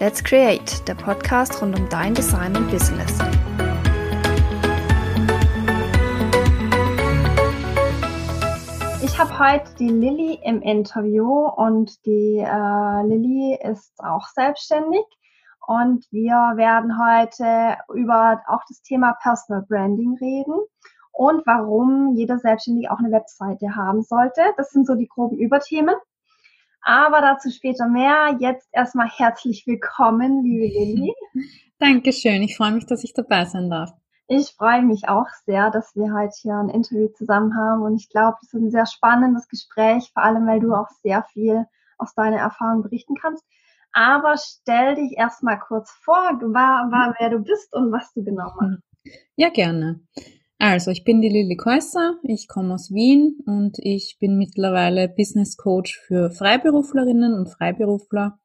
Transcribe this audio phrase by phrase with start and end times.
[0.00, 3.18] Let's Create, der Podcast rund um dein Design und Business.
[9.02, 15.04] Ich habe heute die Lilly im Interview und die äh, Lilly ist auch selbstständig
[15.66, 20.54] und wir werden heute über auch das Thema Personal Branding reden
[21.12, 24.40] und warum jeder Selbstständige auch eine Webseite haben sollte.
[24.56, 25.96] Das sind so die groben Überthemen.
[26.82, 28.36] Aber dazu später mehr.
[28.40, 31.14] Jetzt erstmal herzlich willkommen, liebe Lilly.
[31.78, 32.42] Dankeschön.
[32.42, 33.90] Ich freue mich, dass ich dabei sein darf.
[34.28, 37.82] Ich freue mich auch sehr, dass wir heute hier ein Interview zusammen haben.
[37.82, 41.24] Und ich glaube, das ist ein sehr spannendes Gespräch, vor allem weil du auch sehr
[41.32, 41.66] viel
[41.98, 43.44] aus deiner Erfahrung berichten kannst.
[43.92, 48.52] Aber stell dich erstmal kurz vor, war, war, wer du bist und was du genau
[48.60, 48.82] machst.
[49.34, 50.00] Ja, gerne.
[50.62, 55.56] Also, ich bin die Lilly Käusser, ich komme aus Wien und ich bin mittlerweile Business
[55.56, 58.38] Coach für Freiberuflerinnen und Freiberufler.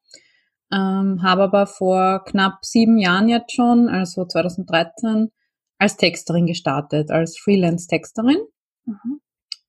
[0.72, 5.30] Ähm, habe aber vor knapp sieben Jahren jetzt schon, also 2013,
[5.78, 8.38] als Texterin gestartet, als Freelance-Texterin.
[8.86, 9.20] Mhm.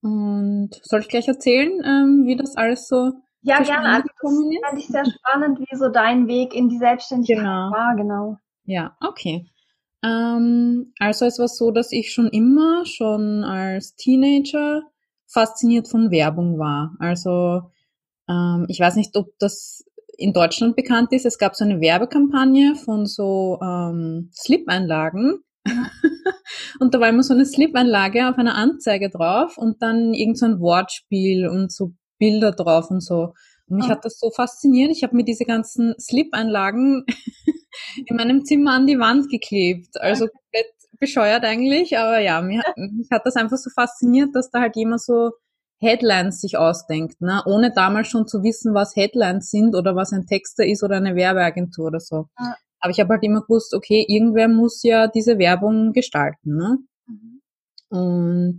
[0.02, 3.12] Und soll ich gleich erzählen, ähm, wie das alles so
[3.42, 3.90] ja, gerne.
[3.90, 4.32] Also das
[4.70, 7.72] fand ich sehr spannend, wie so dein Weg in die Selbstständigkeit genau.
[7.72, 8.38] war, genau.
[8.64, 9.50] Ja, okay.
[10.04, 14.84] Ähm, also es war so, dass ich schon immer, schon als Teenager,
[15.28, 16.96] fasziniert von Werbung war.
[17.00, 17.72] Also
[18.30, 19.84] ähm, ich weiß nicht, ob das
[20.18, 21.26] in Deutschland bekannt ist.
[21.26, 25.44] Es gab so eine Werbekampagne von so ähm, Slip-Einlagen.
[26.80, 30.46] und da war immer so eine Slip-Einlage auf einer Anzeige drauf und dann irgend so
[30.46, 33.34] ein Wortspiel und so Bilder drauf und so.
[33.68, 33.90] Und mich oh.
[33.90, 34.92] hat das so fasziniert.
[34.92, 37.06] Ich habe mir diese ganzen Slip-Einlagen
[38.06, 40.00] in meinem Zimmer an die Wand geklebt.
[40.00, 44.62] Also komplett bescheuert eigentlich, aber ja, mich, mich hat das einfach so fasziniert, dass da
[44.62, 45.32] halt jemand so
[45.80, 47.44] Headlines sich ausdenkt, ne?
[47.46, 51.16] ohne damals schon zu wissen, was Headlines sind oder was ein Texter ist oder eine
[51.16, 52.28] Werbeagentur oder so.
[52.40, 52.56] Ja.
[52.80, 56.56] Aber ich habe halt immer gewusst, okay, irgendwer muss ja diese Werbung gestalten.
[56.56, 56.78] Ne?
[57.08, 57.42] Mhm.
[57.90, 58.58] Und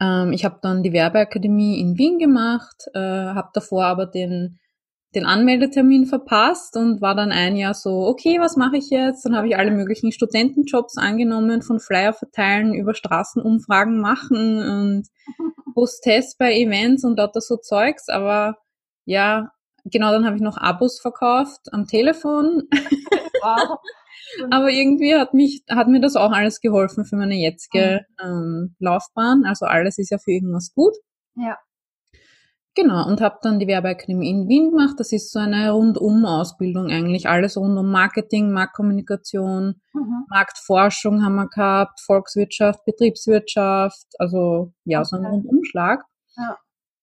[0.00, 4.58] ähm, ich habe dann die Werbeakademie in Wien gemacht, äh, habe davor aber den
[5.14, 9.24] den Anmeldetermin verpasst und war dann ein Jahr so, okay, was mache ich jetzt?
[9.24, 15.08] Dann habe ich alle möglichen Studentenjobs angenommen, von Flyer verteilen über Straßenumfragen machen und
[15.76, 18.08] Hostess bei Events und lauter so Zeugs.
[18.08, 18.58] Aber
[19.04, 19.50] ja,
[19.84, 22.62] genau, dann habe ich noch Abos verkauft am Telefon.
[23.42, 23.78] Wow.
[24.50, 28.26] Aber irgendwie hat mich, hat mir das auch alles geholfen für meine jetzige mhm.
[28.26, 29.44] ähm, Laufbahn.
[29.44, 30.94] Also alles ist ja für irgendwas gut.
[31.36, 31.58] Ja.
[32.76, 34.96] Genau, und habe dann die Werbeakademie in Wien gemacht.
[34.98, 37.28] Das ist so eine Rundum-Ausbildung eigentlich.
[37.28, 40.24] Alles rund um Marketing, Marktkommunikation, mhm.
[40.28, 45.08] Marktforschung haben wir gehabt, Volkswirtschaft, Betriebswirtschaft, also ja, okay.
[45.08, 46.02] so ein Rundumschlag.
[46.36, 46.58] Ja.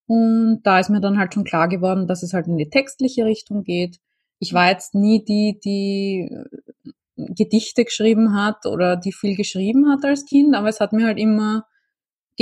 [0.08, 3.24] Und da ist mir dann halt schon klar geworden, dass es halt in die textliche
[3.24, 4.00] Richtung geht.
[4.40, 10.04] Ich war jetzt nie die, die äh, Gedichte geschrieben hat oder die viel geschrieben hat
[10.04, 11.66] als Kind, aber es hat mir halt immer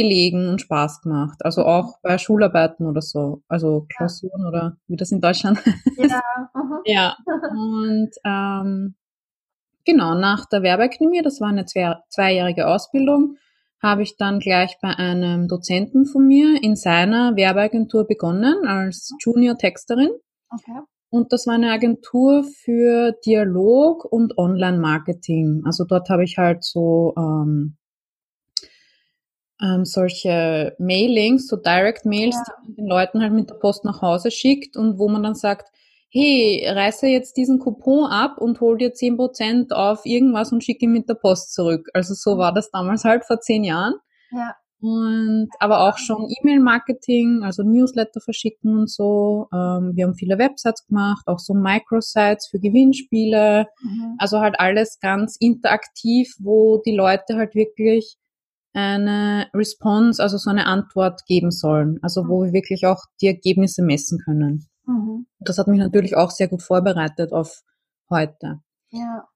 [0.01, 1.39] gelegen und Spaß gemacht.
[1.43, 4.47] Also auch bei Schularbeiten oder so, also Klausuren ja.
[4.47, 6.11] oder wie das in Deutschland heißt.
[6.11, 6.21] Ja.
[6.55, 7.17] Uh ja.
[7.51, 8.95] Und ähm,
[9.85, 13.35] genau, nach der Werbeakademie, das war eine zwei, zweijährige Ausbildung,
[13.81, 20.11] habe ich dann gleich bei einem Dozenten von mir in seiner Werbeagentur begonnen als Junior-Texterin.
[20.49, 20.79] Okay.
[21.11, 25.63] Und das war eine Agentur für Dialog und Online-Marketing.
[25.65, 27.78] Also dort habe ich halt so ähm,
[29.61, 32.43] ähm, solche Mailings, so Direct-Mails, ja.
[32.43, 35.35] die man den Leuten halt mit der Post nach Hause schickt und wo man dann
[35.35, 35.69] sagt,
[36.11, 40.85] hey, reiße jetzt diesen Coupon ab und hol dir zehn Prozent auf irgendwas und schicke
[40.85, 41.87] ihn mit der Post zurück.
[41.93, 43.95] Also so war das damals halt vor zehn Jahren.
[44.31, 44.55] Ja.
[44.81, 49.47] Und aber auch schon E-Mail-Marketing, also Newsletter verschicken und so.
[49.53, 53.67] Ähm, wir haben viele Websites gemacht, auch so Microsites für Gewinnspiele.
[53.81, 54.15] Mhm.
[54.19, 58.17] Also halt alles ganz interaktiv, wo die Leute halt wirklich
[58.73, 61.99] eine Response, also so eine Antwort geben sollen.
[62.01, 64.67] Also wo wir wirklich auch die Ergebnisse messen können.
[64.85, 65.27] Mhm.
[65.39, 67.61] Das hat mich natürlich auch sehr gut vorbereitet auf
[68.09, 68.59] heute.
[68.91, 69.27] Ja.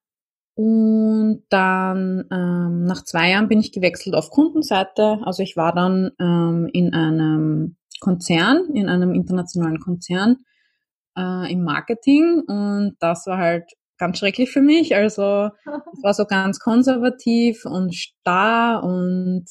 [0.56, 5.20] Und dann ähm, nach zwei Jahren bin ich gewechselt auf Kundenseite.
[5.24, 10.38] Also ich war dann ähm, in einem Konzern, in einem internationalen Konzern
[11.18, 13.72] äh, im Marketing und das war halt
[14.04, 14.96] ganz schrecklich für mich.
[14.96, 15.50] Also
[15.94, 19.46] es war so ganz konservativ und starr und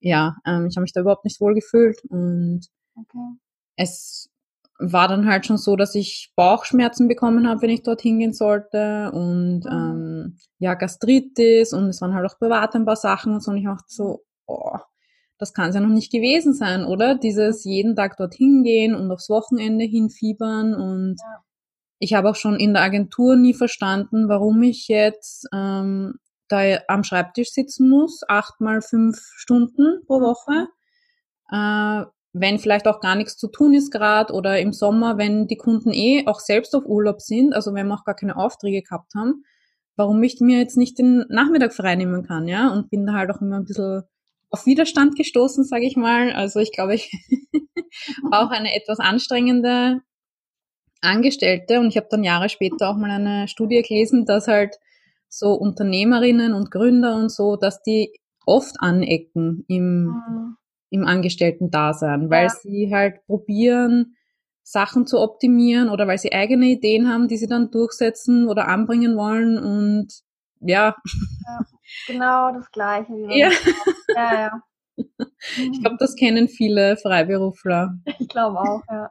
[0.00, 2.60] ja, ähm, ich habe mich da überhaupt nicht wohl gefühlt und
[2.94, 3.38] okay.
[3.76, 4.28] es
[4.78, 9.10] war dann halt schon so, dass ich Bauchschmerzen bekommen habe, wenn ich dort hingehen sollte
[9.12, 9.70] und mhm.
[9.70, 13.56] ähm, ja, Gastritis und es waren halt auch privat ein paar Sachen und so und
[13.56, 14.76] ich dachte so, oh,
[15.38, 17.14] das kann es ja noch nicht gewesen sein, oder?
[17.14, 21.45] Dieses jeden Tag dorthin gehen und aufs Wochenende hinfiebern und ja
[21.98, 26.14] ich habe auch schon in der Agentur nie verstanden, warum ich jetzt ähm,
[26.48, 30.68] da am Schreibtisch sitzen muss, acht mal fünf Stunden pro Woche.
[31.50, 32.06] Äh,
[32.38, 35.90] wenn vielleicht auch gar nichts zu tun ist gerade oder im Sommer, wenn die Kunden
[35.90, 39.44] eh auch selbst auf Urlaub sind, also wenn wir auch gar keine Aufträge gehabt haben,
[39.96, 43.40] warum ich mir jetzt nicht den Nachmittag freinehmen kann, ja, und bin da halt auch
[43.40, 44.02] immer ein bisschen
[44.50, 46.32] auf Widerstand gestoßen, sage ich mal.
[46.32, 47.10] Also ich glaube, ich
[48.30, 50.02] war auch eine etwas anstrengende
[51.00, 54.76] Angestellte und ich habe dann Jahre später auch mal eine Studie gelesen, dass halt
[55.28, 58.12] so Unternehmerinnen und Gründer und so, dass die
[58.46, 60.56] oft anecken im, mhm.
[60.90, 62.48] im Angestellten-Dasein, weil ja.
[62.50, 64.16] sie halt probieren,
[64.62, 69.16] Sachen zu optimieren oder weil sie eigene Ideen haben, die sie dann durchsetzen oder anbringen
[69.16, 70.08] wollen und
[70.60, 70.96] ja.
[71.46, 71.66] ja
[72.06, 73.12] genau das Gleiche.
[73.12, 73.50] Wie ja.
[74.14, 74.62] ja, ja.
[74.96, 77.98] Ich glaube, das kennen viele Freiberufler.
[78.18, 79.10] Ich glaube auch, ja.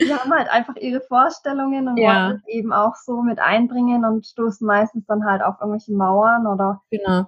[0.00, 2.28] Die haben halt einfach ihre Vorstellungen und ja.
[2.28, 6.46] wollen es eben auch so mit einbringen und stoßen meistens dann halt auf irgendwelche Mauern
[6.46, 7.26] oder genau.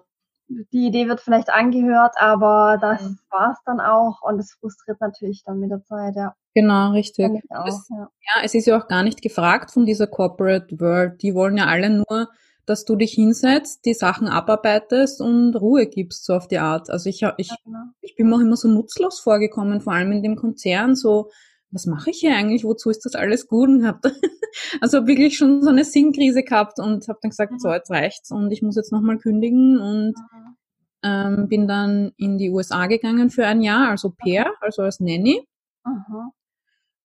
[0.49, 3.19] die Idee wird vielleicht angehört, aber das mhm.
[3.31, 6.35] war es dann auch und es frustriert natürlich dann mit der Zeit, ja.
[6.55, 7.43] Genau, richtig.
[7.51, 8.09] Auch, es, ja.
[8.35, 11.23] ja, es ist ja auch gar nicht gefragt von dieser Corporate World.
[11.23, 12.29] Die wollen ja alle nur,
[12.67, 16.91] dass du dich hinsetzt, die Sachen abarbeitest und Ruhe gibst, so auf die Art.
[16.91, 17.85] Also ich, ich, ja, genau.
[18.01, 21.31] ich bin mir auch immer so nutzlos vorgekommen, vor allem in dem Konzern, so
[21.71, 23.69] was mache ich hier eigentlich, wozu ist das alles gut?
[23.69, 24.01] Und habe
[24.81, 27.59] also wirklich schon so eine Sinnkrise gehabt und habe dann gesagt, mhm.
[27.59, 30.57] so jetzt reicht's und ich muss jetzt nochmal kündigen und mhm.
[31.03, 35.47] ähm, bin dann in die USA gegangen für ein Jahr, also Pair, also als Nanny.
[35.85, 36.31] Mhm.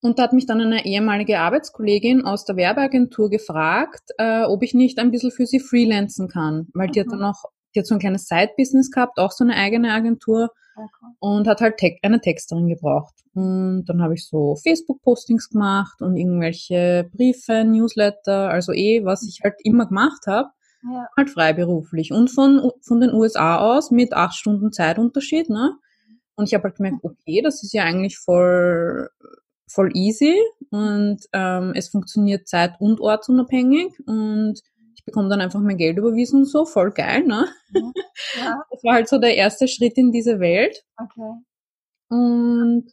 [0.01, 4.73] Und da hat mich dann eine ehemalige Arbeitskollegin aus der Werbeagentur gefragt, äh, ob ich
[4.73, 7.95] nicht ein bisschen für sie freelancen kann, weil die hat dann noch, die hat so
[7.95, 11.13] ein kleines Side-Business gehabt, auch so eine eigene Agentur okay.
[11.19, 13.13] und hat halt eine Texterin gebraucht.
[13.33, 19.41] Und dann habe ich so Facebook-Postings gemacht und irgendwelche Briefe, Newsletter, also eh, was ich
[19.43, 20.49] halt immer gemacht habe,
[20.83, 21.07] ja.
[21.17, 22.11] halt freiberuflich.
[22.11, 25.77] Und von, von den USA aus mit acht Stunden Zeitunterschied, ne?
[26.35, 29.07] Und ich habe halt gemerkt, okay, das ist ja eigentlich voll,
[29.67, 30.35] voll easy
[30.71, 34.59] und ähm, es funktioniert zeit- und ortsunabhängig und
[35.03, 37.45] ich bekomme dann einfach mein Geld überwiesen und so, voll geil, ne?
[37.73, 38.63] Ja.
[38.71, 40.85] Das war halt so der erste Schritt in diese Welt.
[40.97, 41.33] Okay.
[42.09, 42.85] Und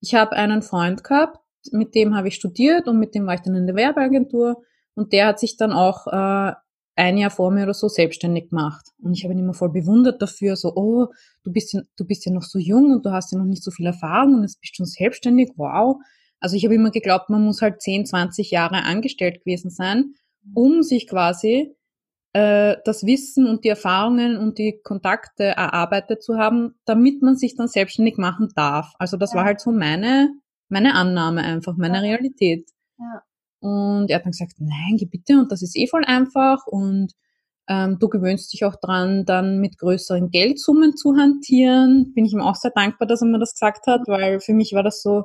[0.00, 1.38] ich habe einen Freund gehabt,
[1.70, 4.62] mit dem habe ich studiert und mit dem war ich dann in der Werbeagentur
[4.94, 6.54] und der hat sich dann auch äh,
[6.96, 8.88] ein Jahr vor mir oder so selbstständig gemacht.
[9.00, 11.06] Und ich habe ihn immer voll bewundert dafür, so, oh,
[11.44, 13.62] du bist ja, du bist ja noch so jung und du hast ja noch nicht
[13.62, 15.96] so viel Erfahrung und jetzt bist schon selbstständig, wow.
[16.40, 20.14] Also ich habe immer geglaubt, man muss halt 10, 20 Jahre angestellt gewesen sein,
[20.54, 21.74] um sich quasi
[22.32, 27.56] äh, das Wissen und die Erfahrungen und die Kontakte erarbeitet zu haben, damit man sich
[27.56, 28.92] dann selbstständig machen darf.
[28.98, 29.38] Also das ja.
[29.38, 30.30] war halt so meine,
[30.68, 32.00] meine Annahme einfach, meine ja.
[32.00, 32.70] Realität.
[32.98, 33.22] Ja.
[33.60, 37.12] Und er hat dann gesagt, nein, geh bitte und das ist eh voll einfach und
[37.68, 42.12] ähm, du gewöhnst dich auch dran, dann mit größeren Geldsummen zu hantieren.
[42.14, 44.72] Bin ich ihm auch sehr dankbar, dass er mir das gesagt hat, weil für mich
[44.72, 45.24] war das so,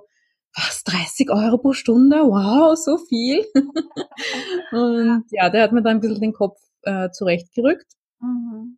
[0.56, 2.18] was, 30 Euro pro Stunde?
[2.18, 3.46] Wow, so viel.
[4.72, 7.88] und ja, der hat mir da ein bisschen den Kopf äh, zurechtgerückt.
[8.20, 8.78] Mhm.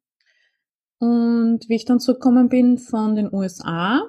[0.99, 4.03] Und wie ich dann zurückgekommen bin von den USA,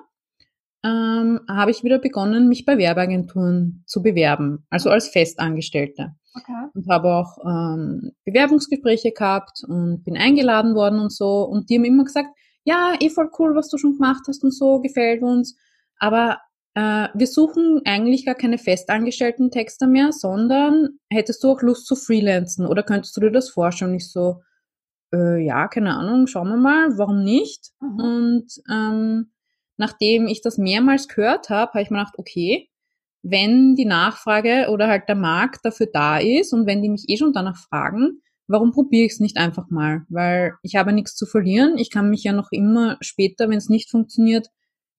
[0.85, 6.15] ähm, habe ich wieder begonnen, mich bei Werbeagenturen zu bewerben, also als Festangestellte.
[6.35, 6.69] Okay.
[6.75, 11.43] Und habe auch ähm, Bewerbungsgespräche gehabt und bin eingeladen worden und so.
[11.43, 12.29] Und die haben immer gesagt,
[12.63, 15.57] ja, eh voll cool, was du schon gemacht hast und so, gefällt uns.
[15.99, 16.39] Aber
[16.79, 22.67] wir suchen eigentlich gar keine festangestellten Texter mehr, sondern hättest du auch Lust zu freelancen
[22.67, 23.95] oder könntest du dir das vorstellen?
[23.95, 24.43] Ich so,
[25.15, 27.71] äh, ja, keine Ahnung, schauen wir mal, warum nicht?
[27.81, 28.01] Mhm.
[28.01, 29.33] Und ähm,
[29.79, 32.69] nachdem ich das mehrmals gehört habe, habe ich mir gedacht, okay,
[33.23, 37.17] wenn die Nachfrage oder halt der Markt dafür da ist und wenn die mich eh
[37.17, 40.03] schon danach fragen, warum probiere ich es nicht einfach mal?
[40.09, 41.79] Weil ich habe nichts zu verlieren.
[41.79, 44.49] Ich kann mich ja noch immer später, wenn es nicht funktioniert,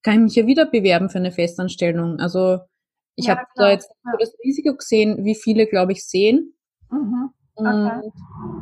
[0.08, 2.18] kann ich mich ja wieder bewerben für eine Festanstellung.
[2.18, 2.60] Also
[3.14, 4.12] ich ja, habe da jetzt ja.
[4.18, 6.54] das Risiko gesehen, wie viele, glaube ich, sehen.
[6.90, 7.30] Mhm.
[7.54, 7.68] Okay.
[7.68, 8.12] Und,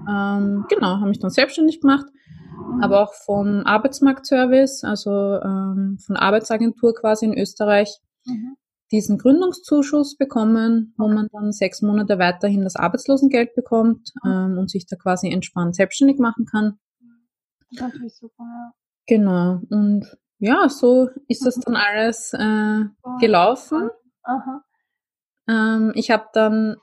[0.08, 2.06] ähm, genau, habe mich dann selbstständig gemacht
[2.56, 2.82] Mhm.
[2.82, 8.56] aber auch vom Arbeitsmarktservice, also ähm, von Arbeitsagentur quasi in Österreich, mhm.
[8.92, 14.30] diesen Gründungszuschuss bekommen, wo man dann sechs Monate weiterhin das Arbeitslosengeld bekommt mhm.
[14.30, 16.78] ähm, und sich da quasi entspannt selbstständig machen kann.
[17.60, 18.72] Das ist natürlich super, ja.
[19.06, 19.60] Genau.
[19.70, 21.62] Und ja, so ist das mhm.
[21.66, 22.84] dann alles äh,
[23.20, 23.90] gelaufen.
[25.48, 26.76] Ähm, ich habe dann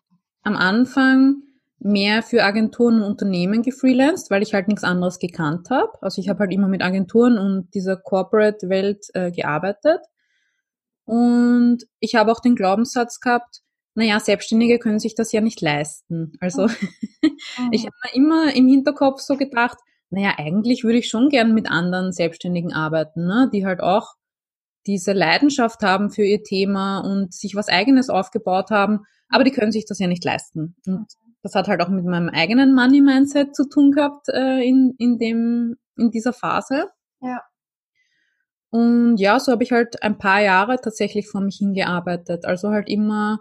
[0.43, 1.43] am Anfang
[1.79, 5.91] mehr für Agenturen und Unternehmen gefreelanced, weil ich halt nichts anderes gekannt habe.
[6.01, 9.99] Also ich habe halt immer mit Agenturen und dieser Corporate-Welt äh, gearbeitet.
[11.05, 13.59] Und ich habe auch den Glaubenssatz gehabt,
[13.95, 16.31] naja, Selbstständige können sich das ja nicht leisten.
[16.39, 16.67] Also
[17.57, 17.69] Mhm.
[17.71, 19.77] ich habe mir immer im Hinterkopf so gedacht,
[20.13, 23.49] naja, eigentlich würde ich schon gern mit anderen Selbstständigen arbeiten, ne?
[23.51, 24.13] die halt auch
[24.85, 29.71] diese Leidenschaft haben für ihr Thema und sich was eigenes aufgebaut haben, aber die können
[29.71, 30.75] sich das ja nicht leisten.
[30.85, 31.07] Und
[31.41, 35.77] das hat halt auch mit meinem eigenen Money-Mindset zu tun gehabt äh, in, in, dem,
[35.97, 36.89] in dieser Phase.
[37.21, 37.41] Ja.
[38.69, 42.45] Und ja, so habe ich halt ein paar Jahre tatsächlich vor mich hingearbeitet.
[42.45, 43.39] Also halt immer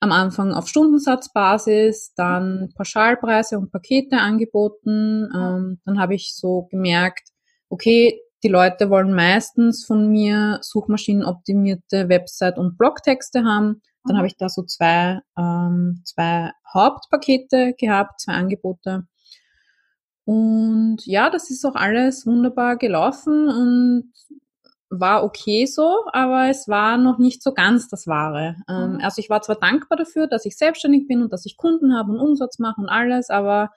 [0.00, 5.28] am Anfang auf Stundensatzbasis, dann Pauschalpreise und Pakete angeboten.
[5.34, 7.28] Ähm, dann habe ich so gemerkt,
[7.68, 13.82] okay, die Leute wollen meistens von mir suchmaschinenoptimierte Website- und Blogtexte haben.
[14.04, 14.18] Dann Mhm.
[14.18, 19.06] habe ich da so zwei, ähm, zwei Hauptpakete gehabt, zwei Angebote.
[20.24, 24.12] Und ja, das ist auch alles wunderbar gelaufen und
[24.90, 28.56] war okay so, aber es war noch nicht so ganz das Wahre.
[28.68, 29.00] Ähm, Mhm.
[29.02, 32.12] also ich war zwar dankbar dafür, dass ich selbstständig bin und dass ich Kunden habe
[32.12, 33.70] und Umsatz mache und alles, aber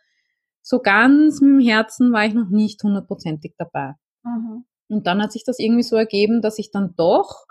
[0.62, 3.94] so ganz mit dem Herzen war ich noch nicht hundertprozentig dabei.
[4.24, 4.66] Mhm.
[4.90, 7.46] Und dann hat sich das irgendwie so ergeben, dass ich dann doch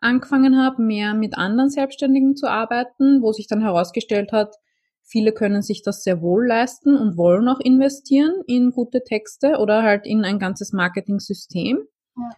[0.00, 4.56] angefangen habe, mehr mit anderen Selbstständigen zu arbeiten, wo sich dann herausgestellt hat,
[5.02, 9.82] viele können sich das sehr wohl leisten und wollen auch investieren in gute Texte oder
[9.82, 11.78] halt in ein ganzes Marketing-System.
[12.16, 12.30] Ja.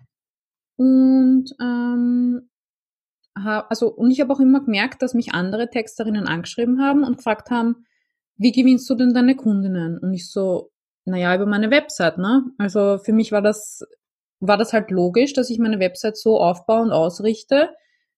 [0.80, 2.49] Und ähm,
[3.38, 7.18] ha- also und ich habe auch immer gemerkt, dass mich andere Texterinnen angeschrieben haben und
[7.18, 7.84] gefragt haben,
[8.37, 9.99] wie gewinnst du denn deine Kundinnen?
[9.99, 10.70] Und ich so,
[11.04, 12.44] naja, über meine Website, ne?
[12.58, 13.82] Also für mich war das
[14.40, 17.68] war das halt logisch, dass ich meine Website so aufbaue und ausrichte,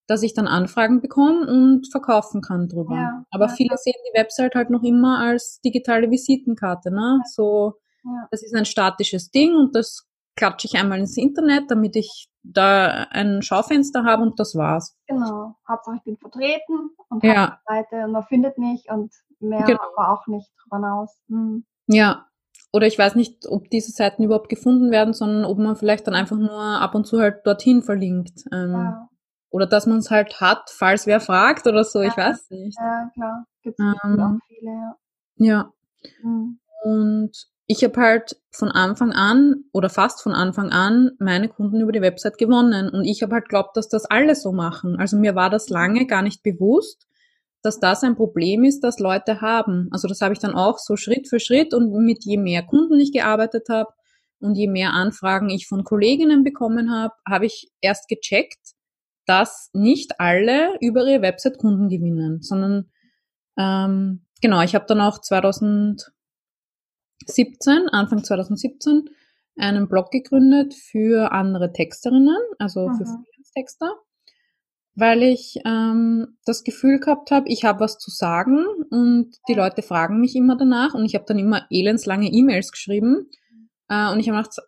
[0.07, 2.95] dass ich dann Anfragen bekomme und verkaufen kann drüber.
[2.95, 7.21] Ja, Aber ja, viele sehen die Website halt noch immer als digitale Visitenkarte, ne?
[7.35, 8.29] So, Ja.
[8.31, 13.07] das ist ein statisches Ding und das klatsche ich einmal ins Internet, damit ich da
[13.11, 14.97] ein Schaufenster habe und das war's.
[15.07, 15.55] Genau.
[15.69, 17.35] Hauptsache ich bin vertreten und Ja.
[17.35, 19.81] habe eine Seite und man findet mich und mehr Genau.
[19.97, 21.17] aber auch nicht drüber hinaus.
[21.29, 21.65] Mhm.
[21.87, 22.27] Ja.
[22.73, 26.15] Oder ich weiß nicht, ob diese Seiten überhaupt gefunden werden, sondern ob man vielleicht dann
[26.15, 28.45] einfach nur ab und zu halt dorthin verlinkt.
[28.53, 29.09] Ähm, Ja.
[29.51, 32.29] Oder dass man es halt hat, falls wer fragt oder so, ich Ja.
[32.31, 32.79] weiß nicht.
[32.81, 33.47] ja, klar.
[33.63, 34.21] Gibt es Ähm.
[34.21, 34.97] auch viele, ja.
[35.37, 35.73] Ja.
[36.23, 36.59] Mhm.
[36.85, 37.31] Und
[37.73, 42.03] ich habe halt von Anfang an oder fast von Anfang an meine Kunden über die
[42.03, 42.91] Website gewonnen.
[42.91, 44.97] Und ich habe halt glaubt, dass das alle so machen.
[44.99, 47.07] Also mir war das lange gar nicht bewusst,
[47.63, 49.89] dass das ein Problem ist, das Leute haben.
[49.91, 53.01] Also das habe ich dann auch so Schritt für Schritt und mit je mehr Kunden
[53.01, 53.91] ich gearbeitet habe
[54.41, 58.75] und je mehr Anfragen ich von Kolleginnen bekommen habe, habe ich erst gecheckt,
[59.25, 62.91] dass nicht alle über ihre Website Kunden gewinnen, sondern
[63.57, 65.23] ähm, genau, ich habe dann auch
[67.27, 69.11] 2017, Anfang 2017,
[69.57, 73.25] einen Blog gegründet für andere Texterinnen, also für Mhm.
[73.25, 73.95] Freelance-Texter,
[74.95, 79.55] weil ich ähm, das Gefühl gehabt habe, ich habe was zu sagen und die.
[79.55, 83.31] Leute fragen mich immer danach und ich habe dann immer elendslange E-Mails geschrieben
[83.89, 84.59] äh, und ich habe gedacht,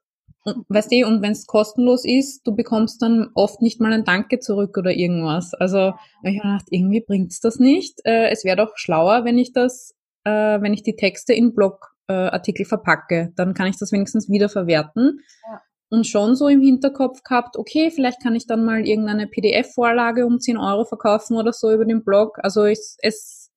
[0.46, 4.04] und, weißt du, und wenn es kostenlos ist, du bekommst dann oft nicht mal ein
[4.04, 5.54] Danke zurück oder irgendwas.
[5.54, 8.00] Also ich habe gedacht, irgendwie bringt's das nicht.
[8.04, 9.94] Äh, es wäre doch schlauer, wenn ich das,
[10.25, 13.32] äh, wenn ich die Texte in Blogartikel äh, Artikel verpacke.
[13.37, 15.20] Dann kann ich das wenigstens wiederverwerten.
[15.50, 15.62] Ja.
[15.90, 20.40] Und schon so im Hinterkopf gehabt, okay, vielleicht kann ich dann mal irgendeine PDF-Vorlage um
[20.40, 22.38] 10 Euro verkaufen oder so über den Blog.
[22.42, 23.52] Also es, es,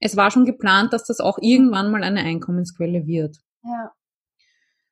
[0.00, 3.36] es war schon geplant, dass das auch irgendwann mal eine Einkommensquelle wird.
[3.62, 3.92] Ja.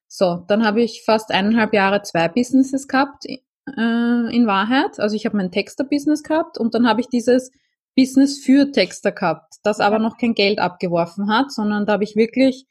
[0.07, 3.37] So, dann habe ich fast eineinhalb Jahre zwei Businesses gehabt, äh,
[3.77, 5.01] in Wahrheit.
[5.01, 7.51] Also ich habe mein Texter-Business gehabt und dann habe ich dieses
[7.97, 12.15] Business für Texter gehabt, das aber noch kein Geld abgeworfen hat, sondern da habe ich
[12.15, 12.67] wirklich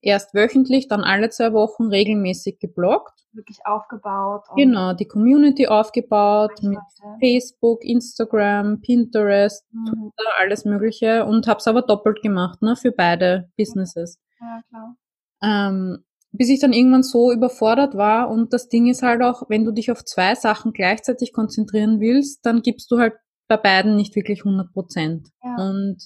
[0.00, 3.12] erst wöchentlich, dann alle zwei Wochen regelmäßig gebloggt.
[3.32, 4.44] Wirklich aufgebaut.
[4.50, 6.78] und Genau, die Community aufgebaut mit.
[7.20, 9.86] Facebook, Instagram, Pinterest, Mhm.
[9.86, 14.18] Twitter, alles Mögliche und habe es aber doppelt gemacht, ne, für beide Businesses.
[14.40, 14.96] Ja, klar.
[15.42, 19.64] Ähm, bis ich dann irgendwann so überfordert war und das Ding ist halt auch, wenn
[19.64, 23.14] du dich auf zwei Sachen gleichzeitig konzentrieren willst, dann gibst du halt
[23.46, 25.28] bei beiden nicht wirklich 100 Prozent.
[25.42, 25.56] Ja.
[25.56, 25.96] Und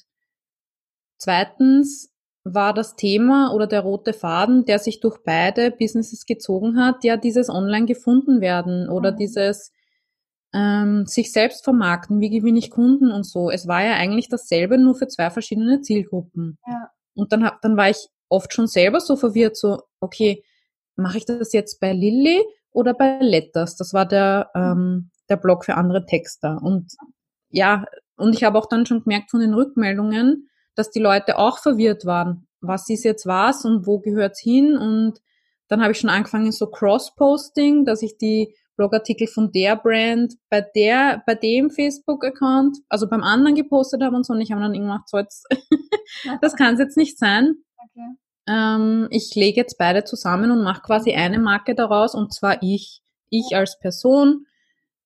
[1.18, 2.11] zweitens
[2.44, 7.16] war das Thema oder der rote Faden, der sich durch beide Businesses gezogen hat, ja
[7.16, 9.16] dieses Online gefunden werden oder Mhm.
[9.16, 9.72] dieses
[10.54, 13.50] ähm, sich selbst vermarkten, wie gewinne ich Kunden und so.
[13.50, 16.58] Es war ja eigentlich dasselbe, nur für zwei verschiedene Zielgruppen.
[16.66, 16.90] Ja.
[17.14, 20.44] Und dann, hab, dann war ich oft schon selber so verwirrt, so, okay,
[20.96, 23.76] mache ich das jetzt bei Lilly oder bei Letters?
[23.76, 26.60] Das war der, ähm, der Blog für andere Texter.
[26.62, 26.92] Und
[27.50, 31.58] ja, und ich habe auch dann schon gemerkt von den Rückmeldungen, dass die Leute auch
[31.58, 32.46] verwirrt waren.
[32.60, 34.76] Was ist jetzt was und wo gehört's hin?
[34.76, 35.20] Und
[35.68, 40.60] dann habe ich schon angefangen, so Cross-Posting, dass ich die Blogartikel von der Brand bei
[40.60, 44.32] der, bei dem Facebook-Account, also beim anderen gepostet habe und so.
[44.32, 45.46] Und ich habe dann irgendwann so jetzt,
[46.40, 47.54] das kann es jetzt nicht sein.
[47.78, 48.16] Okay.
[48.48, 53.00] Ähm, ich lege jetzt beide zusammen und mache quasi eine Marke daraus und zwar ich.
[53.30, 54.46] Ich als Person.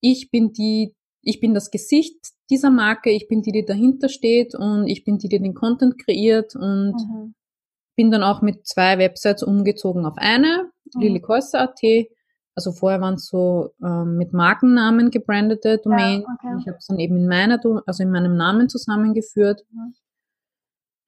[0.00, 0.95] Ich bin die,
[1.26, 2.16] ich bin das Gesicht
[2.50, 5.99] dieser Marke, ich bin die, die dahinter steht und ich bin die, die den Content
[5.99, 7.35] kreiert und mhm.
[7.97, 11.00] bin dann auch mit zwei Websites umgezogen auf eine, mhm.
[11.00, 11.80] lilikäuser.at.
[12.54, 16.25] Also vorher waren es so ähm, mit Markennamen gebrandete Domains.
[16.26, 16.56] Ja, okay.
[16.61, 19.64] Ich habe es dann eben in meiner, also in meinem Namen zusammengeführt.
[19.73, 19.95] Mhm.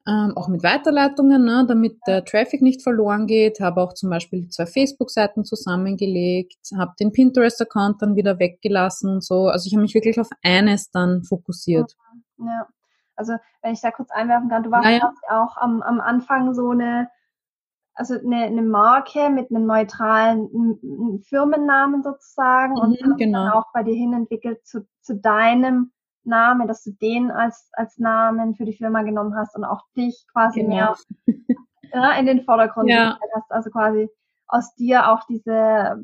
[0.09, 3.61] Ähm, auch mit Weiterleitungen, ne, damit der Traffic nicht verloren geht.
[3.61, 9.49] Habe auch zum Beispiel zwei Facebook-Seiten zusammengelegt, habe den Pinterest-Account dann wieder weggelassen und so.
[9.49, 11.95] Also ich habe mich wirklich auf eines dann fokussiert.
[12.39, 12.67] Ja,
[13.17, 15.43] also wenn ich da kurz einwerfen kann, du warst ja, ja.
[15.43, 17.11] auch am, am Anfang so eine,
[17.93, 23.45] also eine, eine Marke mit einem neutralen Firmennamen sozusagen mhm, und genau.
[23.45, 25.93] dann auch bei dir hin entwickelt zu, zu deinem
[26.25, 30.27] Name, dass du den als, als Namen für die Firma genommen hast und auch dich
[30.33, 30.75] quasi genau.
[30.75, 30.97] mehr
[31.93, 33.11] ja, in den Vordergrund ja.
[33.11, 33.51] gestellt hast.
[33.51, 34.09] Also quasi
[34.47, 36.03] aus dir auch diese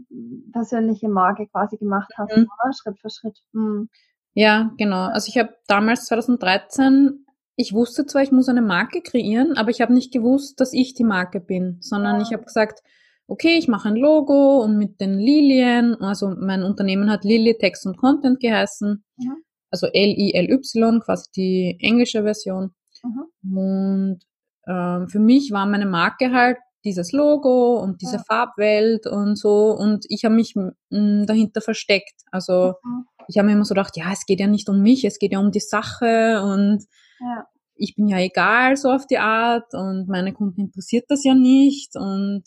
[0.53, 2.49] persönliche Marke quasi gemacht hast, mhm.
[2.73, 3.39] Schritt für Schritt.
[3.53, 3.89] Mhm.
[4.35, 5.07] Ja, genau.
[5.07, 7.25] Also ich habe damals 2013,
[7.57, 10.95] ich wusste zwar, ich muss eine Marke kreieren, aber ich habe nicht gewusst, dass ich
[10.95, 12.23] die Marke bin, sondern ja.
[12.23, 12.83] ich habe gesagt,
[13.27, 17.87] okay, ich mache ein Logo und mit den Lilien, also mein Unternehmen hat Lily Text
[17.87, 19.05] und Content geheißen.
[19.17, 19.45] Mhm
[19.75, 22.73] also L-I-L-Y, quasi die englische Version.
[23.03, 23.57] Mhm.
[23.57, 24.21] Und
[24.69, 28.23] ähm, für mich war meine Marke halt dieses Logo und diese ja.
[28.23, 29.73] Farbwelt und so.
[29.73, 32.23] Und ich habe mich m, dahinter versteckt.
[32.31, 33.07] Also mhm.
[33.27, 35.33] ich habe mir immer so gedacht, ja, es geht ja nicht um mich, es geht
[35.33, 36.85] ja um die Sache und
[37.21, 37.47] ja.
[37.75, 41.97] ich bin ja egal so auf die Art und meine Kunden interessiert das ja nicht
[41.97, 42.45] und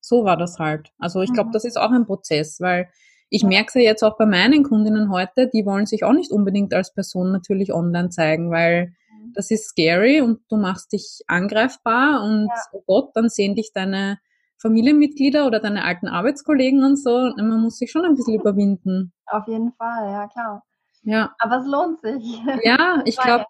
[0.00, 0.92] so war das halt.
[0.98, 1.52] Also ich glaube, mhm.
[1.52, 2.88] das ist auch ein Prozess, weil
[3.30, 6.32] ich merke es ja jetzt auch bei meinen Kundinnen heute, die wollen sich auch nicht
[6.32, 9.32] unbedingt als Person natürlich online zeigen, weil mhm.
[9.34, 12.62] das ist scary und du machst dich angreifbar und ja.
[12.72, 14.18] oh Gott, dann sehen dich deine
[14.60, 17.14] Familienmitglieder oder deine alten Arbeitskollegen und so.
[17.14, 19.12] Und man muss sich schon ein bisschen überwinden.
[19.26, 20.62] Auf jeden Fall, ja klar.
[21.02, 21.34] Ja.
[21.38, 22.42] Aber es lohnt sich.
[22.62, 23.46] Ja, ich glaube,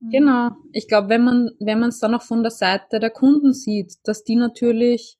[0.00, 0.10] mhm.
[0.10, 0.50] genau.
[0.72, 3.94] Ich glaube, wenn man, wenn man es dann auch von der Seite der Kunden sieht,
[4.04, 5.18] dass die natürlich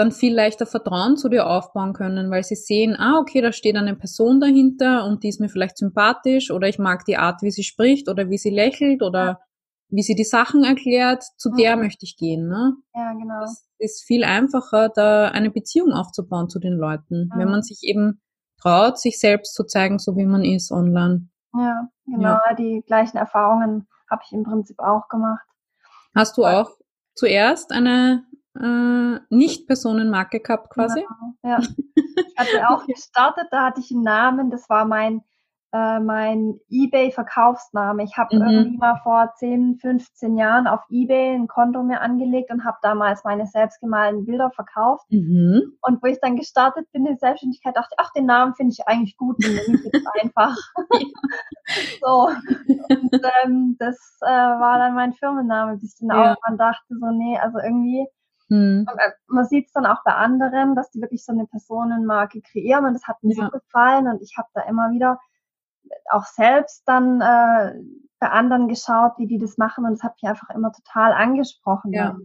[0.00, 3.76] dann viel leichter Vertrauen zu dir aufbauen können, weil sie sehen, ah, okay, da steht
[3.76, 7.50] eine Person dahinter und die ist mir vielleicht sympathisch oder ich mag die Art, wie
[7.50, 9.40] sie spricht oder wie sie lächelt oder ja.
[9.90, 11.56] wie sie die Sachen erklärt, zu ja.
[11.56, 12.48] der möchte ich gehen.
[12.48, 12.76] Ne?
[12.94, 13.42] Ja, genau.
[13.44, 17.38] Es ist viel einfacher, da eine Beziehung aufzubauen zu den Leuten, ja.
[17.38, 18.22] wenn man sich eben
[18.60, 21.28] traut, sich selbst zu zeigen, so wie man ist online.
[21.52, 25.46] Ja, genau, die gleichen Erfahrungen habe ich im Prinzip auch gemacht.
[26.14, 26.70] Hast du auch
[27.14, 28.24] zuerst eine
[28.58, 31.00] äh, Nicht-Personenmarke gehabt quasi.
[31.00, 31.60] Genau, ja.
[31.94, 35.22] Ich hatte auch gestartet, da hatte ich einen Namen, das war mein,
[35.72, 38.02] äh, mein Ebay-Verkaufsname.
[38.02, 38.42] Ich habe mhm.
[38.42, 43.22] irgendwie mal vor 10, 15 Jahren auf Ebay ein Konto mir angelegt und habe damals
[43.22, 45.06] meine selbstgemalten Bilder verkauft.
[45.10, 45.76] Mhm.
[45.80, 48.88] Und wo ich dann gestartet bin in Selbstständigkeit, dachte ich, ach, den Namen finde ich
[48.88, 50.56] eigentlich gut, den nehme ich jetzt einfach.
[52.02, 52.30] so.
[52.88, 56.32] Und ähm, das äh, war dann mein Firmenname, bis ich dann ja.
[56.32, 58.08] auch dachte so, nee, also irgendwie
[58.50, 58.84] Mhm.
[59.28, 62.94] Man sieht es dann auch bei anderen, dass die wirklich so eine Personenmarke kreieren und
[62.94, 63.44] das hat mir ja.
[63.44, 65.18] so gefallen und ich habe da immer wieder
[66.10, 67.74] auch selbst dann äh,
[68.18, 71.92] bei anderen geschaut, wie die das machen und es hat mich einfach immer total angesprochen.
[71.92, 72.16] Ja.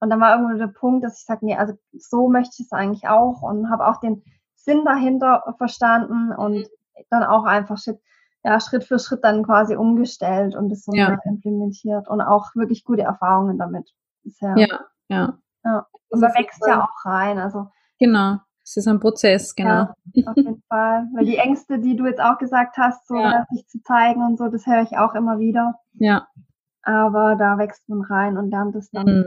[0.00, 2.72] Und dann war irgendwo der Punkt, dass ich sage, nee, also so möchte ich es
[2.72, 4.22] eigentlich auch und habe auch den
[4.54, 6.66] Sinn dahinter verstanden und mhm.
[7.08, 8.00] dann auch einfach Schritt,
[8.44, 11.18] ja, Schritt für Schritt dann quasi umgestellt und das so ja.
[11.24, 13.90] implementiert und auch wirklich gute Erfahrungen damit
[14.22, 14.54] bisher.
[14.56, 15.38] Ja, ja.
[15.64, 15.86] ja.
[16.08, 17.38] Und man wächst ja auch rein.
[17.38, 18.38] Also genau.
[18.66, 19.94] Es ist ein Prozess, genau.
[20.12, 21.06] Ja, auf jeden Fall.
[21.14, 23.46] Weil die Ängste, die du jetzt auch gesagt hast, so ja.
[23.50, 25.76] sich zu zeigen und so, das höre ich auch immer wieder.
[25.94, 26.26] Ja.
[26.82, 29.06] Aber da wächst man rein und lernt es dann.
[29.06, 29.26] Mhm.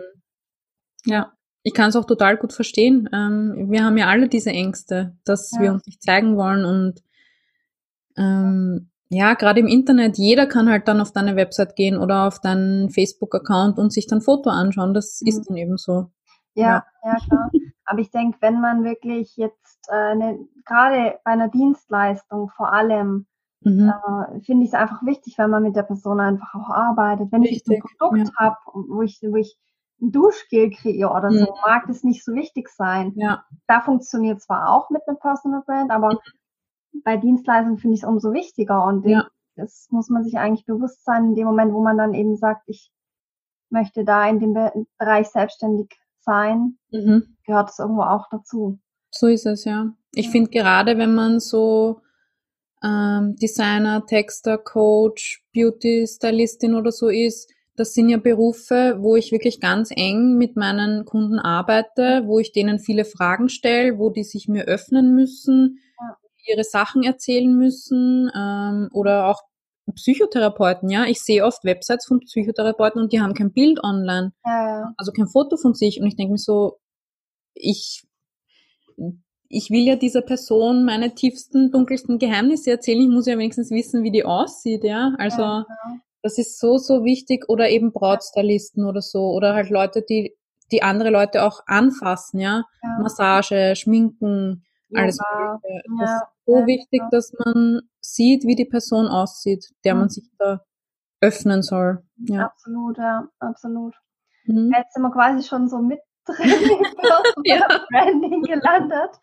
[1.06, 1.32] Ja,
[1.63, 3.10] ich kann es auch total gut verstehen.
[3.13, 5.62] Ähm, wir haben ja alle diese Ängste, dass ja.
[5.62, 7.02] wir uns nicht zeigen wollen und
[8.18, 12.39] ähm, ja, gerade im Internet, jeder kann halt dann auf deine Website gehen oder auf
[12.39, 14.93] deinen Facebook-Account und sich dann Foto anschauen.
[14.93, 15.28] Das mhm.
[15.28, 16.12] ist dann eben so.
[16.54, 17.50] Ja, ja, ja klar.
[17.86, 23.26] Aber ich denke, wenn man wirklich jetzt äh, ne, gerade bei einer Dienstleistung vor allem,
[23.62, 23.89] mhm.
[23.89, 27.32] äh, finde ich es einfach wichtig, wenn man mit der Person einfach auch arbeitet.
[27.32, 28.45] Wenn Richtig, ich ein Produkt ja.
[28.45, 29.58] habe, wo ich, wo ich
[30.02, 31.60] ein Duschgel kreiere oder so, mhm.
[31.65, 33.13] mag das nicht so wichtig sein.
[33.15, 33.43] Ja.
[33.65, 36.38] Da funktioniert zwar auch mit einem Personal Brand, aber mhm
[37.04, 39.28] bei Dienstleistungen finde ich es umso wichtiger und ja.
[39.56, 42.63] das muss man sich eigentlich bewusst sein in dem Moment, wo man dann eben sagt,
[42.67, 42.91] ich
[43.69, 44.54] möchte da in dem
[44.97, 47.36] Bereich selbstständig sein, mhm.
[47.45, 48.80] gehört es irgendwo auch dazu.
[49.12, 49.93] So ist es, ja.
[50.13, 50.32] Ich ja.
[50.32, 52.02] finde gerade, wenn man so
[52.84, 59.32] ähm, Designer, Texter, Coach, Beauty Stylistin oder so ist, das sind ja Berufe, wo ich
[59.32, 64.25] wirklich ganz eng mit meinen Kunden arbeite, wo ich denen viele Fragen stelle, wo die
[64.25, 66.17] sich mir öffnen müssen, ja.
[66.50, 69.42] Ihre Sachen erzählen müssen ähm, oder auch
[69.96, 71.06] Psychotherapeuten, ja.
[71.06, 74.94] Ich sehe oft Websites von Psychotherapeuten und die haben kein Bild online, ja.
[74.98, 76.80] also kein Foto von sich und ich denke mir so,
[77.56, 78.04] ich
[79.50, 83.02] ich will ja dieser Person meine tiefsten, dunkelsten Geheimnisse erzählen.
[83.02, 85.14] Ich muss ja wenigstens wissen, wie die aussieht, ja.
[85.18, 86.00] Also ja, genau.
[86.22, 87.50] das ist so, so wichtig.
[87.50, 89.32] Oder eben Brautstylisten oder so.
[89.32, 90.36] Oder halt Leute, die,
[90.72, 92.64] die andere Leute auch anfassen, ja.
[92.84, 93.00] ja.
[93.02, 95.84] Massage, Schminken, Alles Mögliche.
[95.99, 97.10] Das ist so wichtig, genau.
[97.12, 99.99] dass man sieht, wie die Person aussieht, der mhm.
[100.02, 100.62] man sich da
[101.21, 102.04] öffnen soll.
[102.17, 102.45] Ja.
[102.45, 103.95] Absolut, ja, absolut.
[104.45, 104.71] Mhm.
[104.75, 106.86] Jetzt sind wir quasi schon so mit Training
[107.43, 107.67] ja.
[107.89, 109.19] Branding gelandet.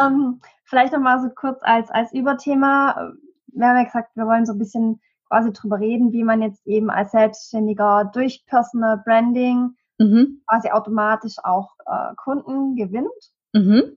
[0.00, 3.12] Ähm, vielleicht nochmal so kurz als, als Überthema.
[3.48, 6.66] Wir haben ja gesagt, wir wollen so ein bisschen quasi drüber reden, wie man jetzt
[6.66, 10.42] eben als Selbstständiger durch Personal Branding mhm.
[10.46, 13.08] quasi automatisch auch äh, Kunden gewinnt.
[13.52, 13.96] Mhm.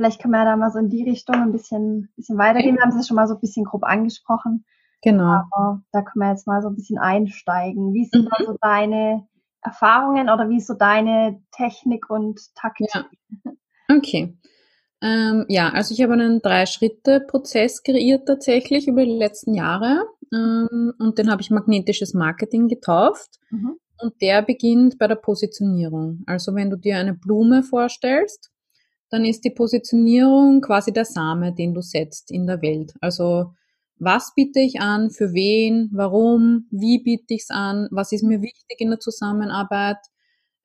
[0.00, 2.74] Vielleicht können wir ja da mal so in die Richtung ein bisschen, bisschen weitergehen.
[2.74, 4.64] Wir haben es ja schon mal so ein bisschen grob angesprochen.
[5.02, 5.42] Genau.
[5.52, 7.92] Aber da können wir jetzt mal so ein bisschen einsteigen.
[7.92, 8.28] Wie sind mhm.
[8.30, 9.28] da so deine
[9.60, 12.88] Erfahrungen oder wie ist so deine Technik und Taktik?
[12.94, 13.04] Ja.
[13.94, 14.38] Okay.
[15.02, 21.18] Ähm, ja, also ich habe einen Drei-Schritte-Prozess kreiert tatsächlich über die letzten Jahre ähm, und
[21.18, 23.38] den habe ich magnetisches Marketing getauft.
[23.50, 23.76] Mhm.
[23.98, 26.22] Und der beginnt bei der Positionierung.
[26.24, 28.50] Also wenn du dir eine Blume vorstellst,
[29.10, 32.94] dann ist die Positionierung quasi der Same, den du setzt in der Welt.
[33.00, 33.52] Also
[33.98, 38.40] was biete ich an, für wen, warum, wie biete ich es an, was ist mir
[38.40, 39.98] wichtig in der Zusammenarbeit,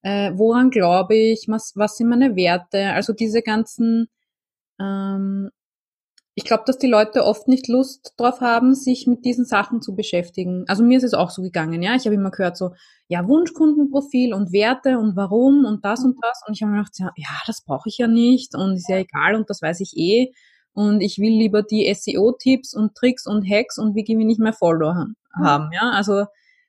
[0.03, 4.07] äh, woran glaube ich, was, was sind meine Werte, also diese ganzen,
[4.79, 5.49] ähm,
[6.35, 9.95] ich glaube, dass die Leute oft nicht Lust drauf haben, sich mit diesen Sachen zu
[9.95, 10.65] beschäftigen.
[10.67, 11.95] Also mir ist es auch so gegangen, ja.
[11.95, 12.71] Ich habe immer gehört so,
[13.07, 16.41] ja, Wunschkundenprofil und Werte und warum und das und das.
[16.45, 19.35] Und ich habe mir gedacht, ja, das brauche ich ja nicht und ist ja egal
[19.35, 20.33] und das weiß ich eh
[20.75, 24.53] und ich will lieber die SEO-Tipps und Tricks und Hacks und wie gewinne ich mehr
[24.53, 25.45] Follower mhm.
[25.45, 25.89] haben, ja.
[25.91, 26.25] Also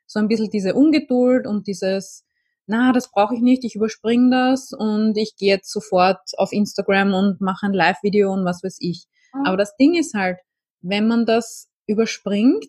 [0.07, 2.25] so ein bisschen diese Ungeduld und dieses,
[2.67, 7.15] na, das brauche ich nicht, ich überspringe das und ich gehe jetzt sofort auf Instagram
[7.15, 9.07] und mache ein Live-Video und was weiß ich.
[9.39, 9.47] Mhm.
[9.47, 10.39] Aber das Ding ist halt,
[10.81, 12.67] wenn man das überspringt,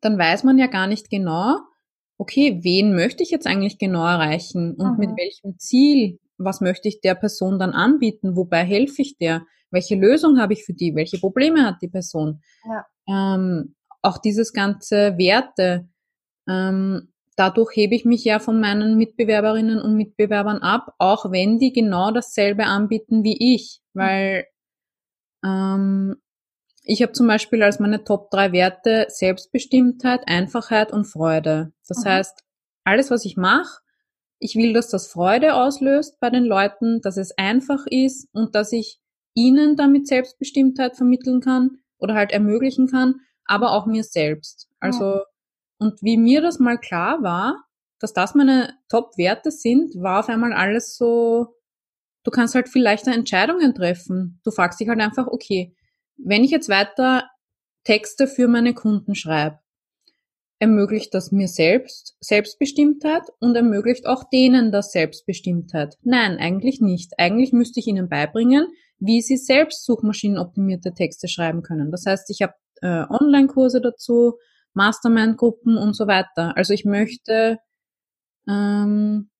[0.00, 1.58] dann weiß man ja gar nicht genau,
[2.18, 4.98] okay, wen möchte ich jetzt eigentlich genau erreichen und mhm.
[4.98, 9.42] mit welchem Ziel, was möchte ich der Person dann anbieten, wobei helfe ich der?
[9.70, 10.94] Welche Lösung habe ich für die?
[10.94, 12.40] Welche Probleme hat die Person?
[12.64, 12.86] Ja.
[13.08, 15.88] Ähm, auch dieses ganze Werte,
[16.48, 21.72] ähm, dadurch hebe ich mich ja von meinen Mitbewerberinnen und Mitbewerbern ab, auch wenn die
[21.72, 24.46] genau dasselbe anbieten wie ich, weil
[25.44, 26.16] ähm,
[26.82, 31.72] ich habe zum Beispiel als meine Top drei Werte Selbstbestimmtheit, Einfachheit und Freude.
[31.88, 32.08] Das mhm.
[32.08, 32.44] heißt,
[32.84, 33.80] alles, was ich mache,
[34.38, 38.72] ich will, dass das Freude auslöst bei den Leuten, dass es einfach ist und dass
[38.72, 39.00] ich
[39.32, 44.68] ihnen damit Selbstbestimmtheit vermitteln kann oder halt ermöglichen kann, aber auch mir selbst.
[44.80, 45.24] Also, ja.
[45.78, 47.64] und wie mir das mal klar war,
[47.98, 51.54] dass das meine Top-Werte sind, war auf einmal alles so,
[52.24, 54.40] du kannst halt viel leichter Entscheidungen treffen.
[54.44, 55.74] Du fragst dich halt einfach, okay,
[56.16, 57.28] wenn ich jetzt weiter
[57.84, 59.58] Texte für meine Kunden schreibe,
[60.58, 65.96] ermöglicht das mir selbst Selbstbestimmtheit und ermöglicht auch denen das Selbstbestimmtheit.
[66.02, 67.12] Nein, eigentlich nicht.
[67.18, 68.66] Eigentlich müsste ich ihnen beibringen,
[68.98, 71.90] wie sie selbst suchmaschinenoptimierte Texte schreiben können.
[71.90, 74.38] Das heißt, ich habe äh, Online-Kurse dazu,
[74.72, 76.56] Mastermind-Gruppen und so weiter.
[76.56, 77.58] Also ich möchte,
[78.48, 79.30] ähm,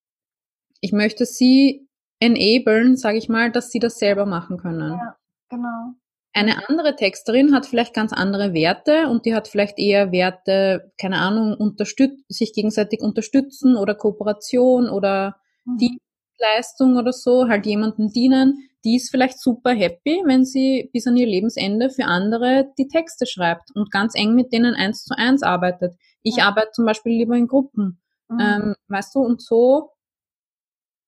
[0.80, 1.83] ich möchte sie
[2.20, 4.92] enablen, sage ich mal, dass sie das selber machen können.
[4.92, 5.16] Ja,
[5.48, 5.94] genau.
[6.32, 11.18] Eine andere Texterin hat vielleicht ganz andere Werte und die hat vielleicht eher Werte, keine
[11.18, 15.78] Ahnung, unterstützt, sich gegenseitig unterstützen oder Kooperation oder mhm.
[15.78, 21.16] Dienstleistung oder so, halt jemandem dienen die ist vielleicht super happy, wenn sie bis an
[21.16, 25.42] ihr Lebensende für andere die Texte schreibt und ganz eng mit denen eins zu eins
[25.42, 25.96] arbeitet.
[26.22, 26.48] Ich ja.
[26.48, 28.00] arbeite zum Beispiel lieber in Gruppen.
[28.28, 28.40] Mhm.
[28.40, 29.90] Ähm, weißt du, und so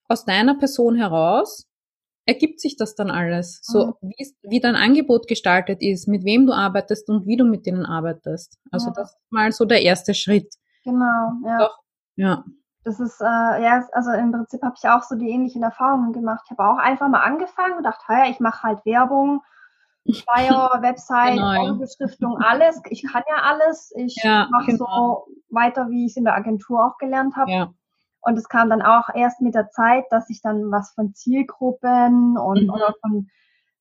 [0.09, 1.67] aus deiner Person heraus
[2.29, 3.61] ergibt sich das dann alles.
[3.63, 4.11] So mhm.
[4.17, 7.87] wie, wie dein Angebot gestaltet ist, mit wem du arbeitest und wie du mit denen
[7.87, 8.59] arbeitest.
[8.73, 8.95] Also ja.
[8.97, 10.55] das ist mal so der erste Schritt.
[10.85, 11.59] Genau, ja.
[11.59, 11.79] Doch,
[12.17, 12.45] ja
[12.87, 16.43] das ist, äh, ja, also im Prinzip habe ich auch so die ähnlichen Erfahrungen gemacht.
[16.45, 19.43] Ich habe auch einfach mal angefangen und dachte, ja, ich mache halt Werbung,
[20.07, 21.75] Flyer, Website, genau.
[21.79, 22.81] Beschriftung, alles.
[22.91, 23.93] Ich kann ja alles.
[23.97, 24.87] Ich ja, mache genau.
[24.87, 27.51] so weiter, wie ich es in der Agentur auch gelernt habe.
[27.51, 27.75] Ja.
[28.27, 32.37] Und es kam dann auch erst mit der Zeit, dass ich dann was von Zielgruppen
[32.37, 32.71] und mhm.
[32.71, 33.29] oder von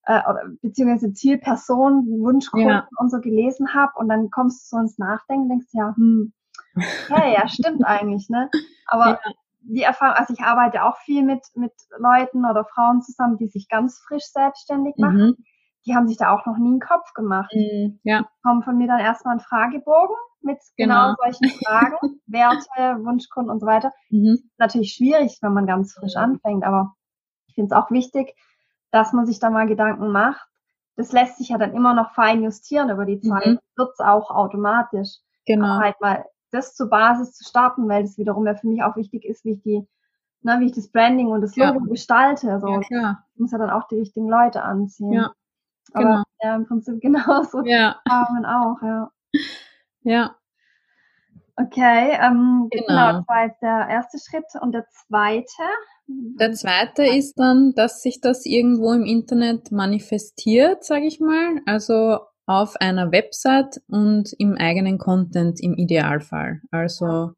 [0.05, 2.87] äh, oder beziehungsweise Zielperson, Wunschkunden ja.
[2.97, 6.31] und so gelesen habe und dann kommst du so ins Nachdenken, denkst ja, hm,
[6.75, 8.51] okay, ja, stimmt eigentlich, ne?
[8.85, 9.31] Aber ja.
[9.61, 13.67] die Erfahrung, also ich arbeite auch viel mit, mit Leuten oder Frauen zusammen, die sich
[13.67, 15.17] ganz frisch selbstständig machen.
[15.17, 15.37] Mhm.
[15.85, 17.51] Die haben sich da auch noch nie einen Kopf gemacht.
[17.53, 18.21] Mhm, ja.
[18.21, 23.51] Die kommen von mir dann erstmal ein Fragebogen mit genau, genau solchen Fragen, Werte, Wunschkunden
[23.51, 23.91] und so weiter.
[24.09, 24.49] Mhm.
[24.57, 26.95] Natürlich schwierig, wenn man ganz frisch anfängt, aber
[27.47, 28.35] ich finde es auch wichtig,
[28.91, 30.47] dass man sich da mal Gedanken macht.
[30.95, 33.59] Das lässt sich ja dann immer noch fein justieren über die Zeit, mhm.
[33.75, 35.17] wird's auch automatisch.
[35.45, 35.65] Genau.
[35.65, 38.95] Aber halt mal das zur Basis zu starten, weil das wiederum ja für mich auch
[38.95, 39.87] wichtig ist, wie ich die,
[40.41, 41.85] ne, wie ich das Branding und das Logo ja.
[41.85, 42.51] gestalte.
[42.51, 43.25] Also ja, klar.
[43.33, 45.11] Ich muss ja dann auch die richtigen Leute anziehen.
[45.11, 45.33] Ja.
[45.93, 46.07] Genau.
[46.07, 47.63] Aber ja, im Prinzip genauso.
[47.65, 47.99] Ja.
[48.07, 49.11] Farben auch, ja.
[50.03, 50.35] Ja.
[51.57, 52.85] Okay, ähm, genau.
[52.87, 54.45] genau, das war jetzt der erste Schritt.
[54.61, 55.63] Und der zweite?
[56.07, 61.61] Der zweite ist dann, dass sich das irgendwo im Internet manifestiert, sage ich mal.
[61.65, 66.61] Also auf einer Website und im eigenen Content im Idealfall.
[66.71, 67.31] Also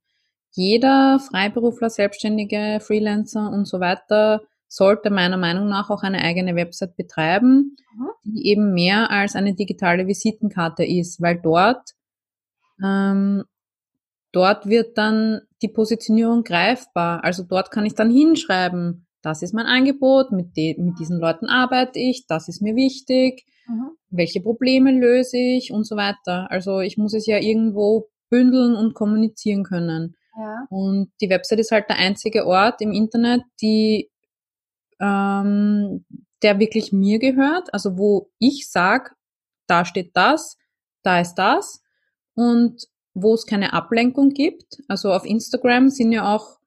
[0.52, 6.96] jeder Freiberufler, Selbstständige, Freelancer und so weiter sollte meiner Meinung nach auch eine eigene Website
[6.96, 8.10] betreiben, mhm.
[8.24, 11.94] die eben mehr als eine digitale Visitenkarte ist, weil dort
[12.84, 13.44] ähm,
[14.32, 17.24] dort wird dann die Positionierung greifbar.
[17.24, 22.00] Also dort kann ich dann hinschreiben, das ist mein Angebot, mit, mit diesen Leuten arbeite
[22.00, 23.92] ich, das ist mir wichtig, mhm.
[24.10, 26.50] welche Probleme löse ich und so weiter.
[26.52, 30.16] Also ich muss es ja irgendwo bündeln und kommunizieren können.
[30.38, 30.68] Ja.
[30.70, 34.10] Und die Website ist halt der einzige Ort im Internet, die
[35.00, 36.06] ähm,
[36.44, 39.16] der wirklich mir gehört, also wo ich sag,
[39.68, 40.58] da steht das,
[41.04, 41.82] da ist das
[42.36, 44.78] und wo es keine Ablenkung gibt.
[44.88, 46.58] Also auf Instagram sind ja auch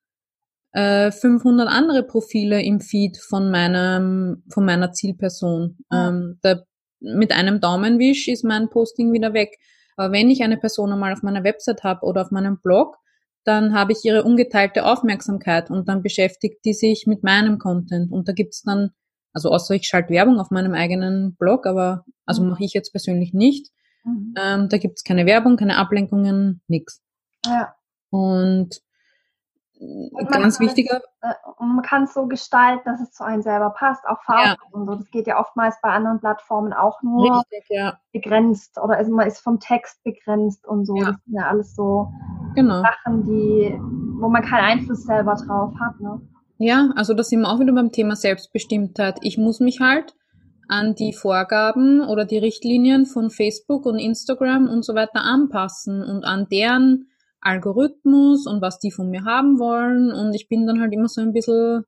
[0.73, 5.79] äh, 500 andere Profile im Feed von meinem von meiner Zielperson.
[5.91, 5.97] Mhm.
[5.97, 6.63] Ähm, da,
[7.01, 9.57] mit einem Daumenwisch ist mein Posting wieder weg.
[9.97, 12.97] Aber wenn ich eine Person einmal auf meiner Website habe oder auf meinem Blog,
[13.45, 18.13] dann habe ich ihre ungeteilte Aufmerksamkeit und dann beschäftigt die sich mit meinem Content.
[18.13, 18.91] Und da gibt's dann,
[19.33, 22.51] also außer ich schalte Werbung auf meinem eigenen Blog, aber also mhm.
[22.51, 23.71] mache ich jetzt persönlich nicht.
[24.05, 24.35] Mhm.
[24.39, 27.03] Ähm, da gibt's keine Werbung, keine Ablenkungen, nix.
[27.47, 27.75] Ja.
[28.11, 28.81] Und
[30.31, 31.01] ganz wichtiger.
[31.23, 34.57] äh, man kann es so gestalten, dass es zu einem selber passt, auch Farben ja.
[34.73, 34.95] und so.
[34.95, 37.99] Das geht ja oftmals bei anderen Plattformen auch nur Richtig, ja.
[38.13, 40.97] begrenzt oder also man ist vom Text begrenzt und so.
[40.97, 41.07] Ja.
[41.07, 42.13] Das sind ja alles so
[42.55, 42.83] genau.
[42.83, 43.79] Sachen, die,
[44.21, 45.99] wo man keinen Einfluss selber drauf hat.
[46.01, 46.21] Ne?
[46.59, 49.19] Ja, also da sind wir auch wieder beim Thema Selbstbestimmtheit.
[49.23, 50.15] Ich muss mich halt
[50.69, 56.25] an die Vorgaben oder die Richtlinien von Facebook und Instagram und so weiter anpassen und
[56.25, 57.09] an deren
[57.41, 60.13] Algorithmus und was die von mir haben wollen.
[60.13, 61.85] Und ich bin dann halt immer so ein bisschen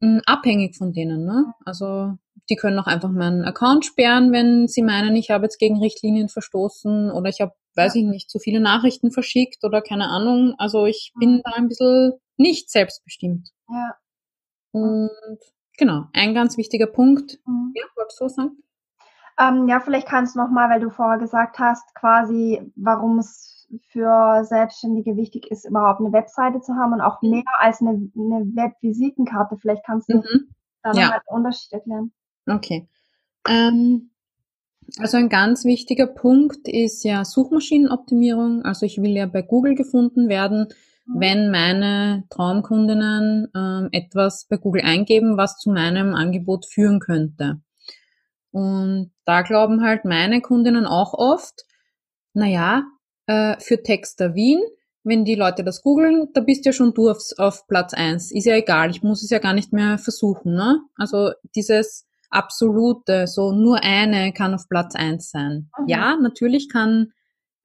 [0.00, 1.24] hm, abhängig von denen.
[1.24, 1.52] Ne?
[1.64, 2.14] Also
[2.50, 6.28] die können auch einfach meinen Account sperren, wenn sie meinen, ich habe jetzt gegen Richtlinien
[6.28, 10.54] verstoßen oder ich habe, weiß ich nicht, zu viele Nachrichten verschickt oder keine Ahnung.
[10.58, 13.50] Also ich bin da ein bisschen nicht selbstbestimmt.
[13.68, 13.96] Ja.
[14.72, 15.10] Und
[15.78, 17.38] Genau, ein ganz wichtiger Punkt.
[17.46, 17.72] Mhm.
[17.74, 18.62] Ja, wolltest du sagen?
[19.38, 23.55] Ähm, ja, vielleicht kannst du nochmal, weil du vorher gesagt hast, quasi, warum es
[23.88, 27.30] für Selbstständige wichtig ist, überhaupt eine Webseite zu haben und auch mhm.
[27.30, 29.56] mehr als eine, eine Webvisitenkarte.
[29.56, 30.54] Vielleicht kannst du mhm.
[30.82, 31.10] da ja.
[31.10, 32.12] den Unterschied erklären.
[32.46, 32.88] Okay.
[33.48, 34.10] Ähm,
[34.98, 38.62] also ein ganz wichtiger Punkt ist ja Suchmaschinenoptimierung.
[38.62, 40.68] Also ich will ja bei Google gefunden werden
[41.06, 47.60] wenn meine Traumkundinnen ähm, etwas bei Google eingeben, was zu meinem Angebot führen könnte.
[48.50, 51.64] Und da glauben halt meine Kundinnen auch oft,
[52.32, 52.84] naja,
[53.26, 54.60] äh, für Texter Wien,
[55.04, 58.32] wenn die Leute das googeln, da bist ja schon du auf, auf Platz eins.
[58.32, 60.54] Ist ja egal, ich muss es ja gar nicht mehr versuchen.
[60.54, 60.80] Ne?
[60.96, 65.70] Also dieses absolute, so nur eine kann auf Platz eins sein.
[65.78, 65.88] Mhm.
[65.88, 67.12] Ja, natürlich kann,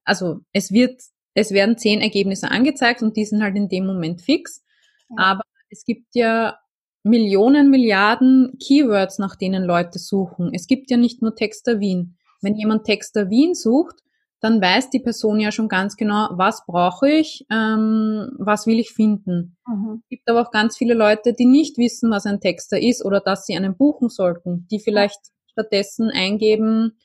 [0.03, 1.01] also es wird
[1.33, 4.63] es werden zehn Ergebnisse angezeigt und die sind halt in dem Moment fix.
[5.09, 5.23] Ja.
[5.23, 6.57] Aber es gibt ja
[7.03, 10.51] Millionen, Milliarden Keywords, nach denen Leute suchen.
[10.53, 12.17] Es gibt ja nicht nur Texter Wien.
[12.41, 14.03] Wenn jemand Texter Wien sucht,
[14.41, 18.91] dann weiß die Person ja schon ganz genau, was brauche ich, ähm, was will ich
[18.91, 19.55] finden.
[19.67, 20.01] Mhm.
[20.03, 23.19] Es gibt aber auch ganz viele Leute, die nicht wissen, was ein Texter ist oder
[23.19, 25.19] dass sie einen buchen sollten, die vielleicht
[25.51, 26.97] stattdessen eingeben,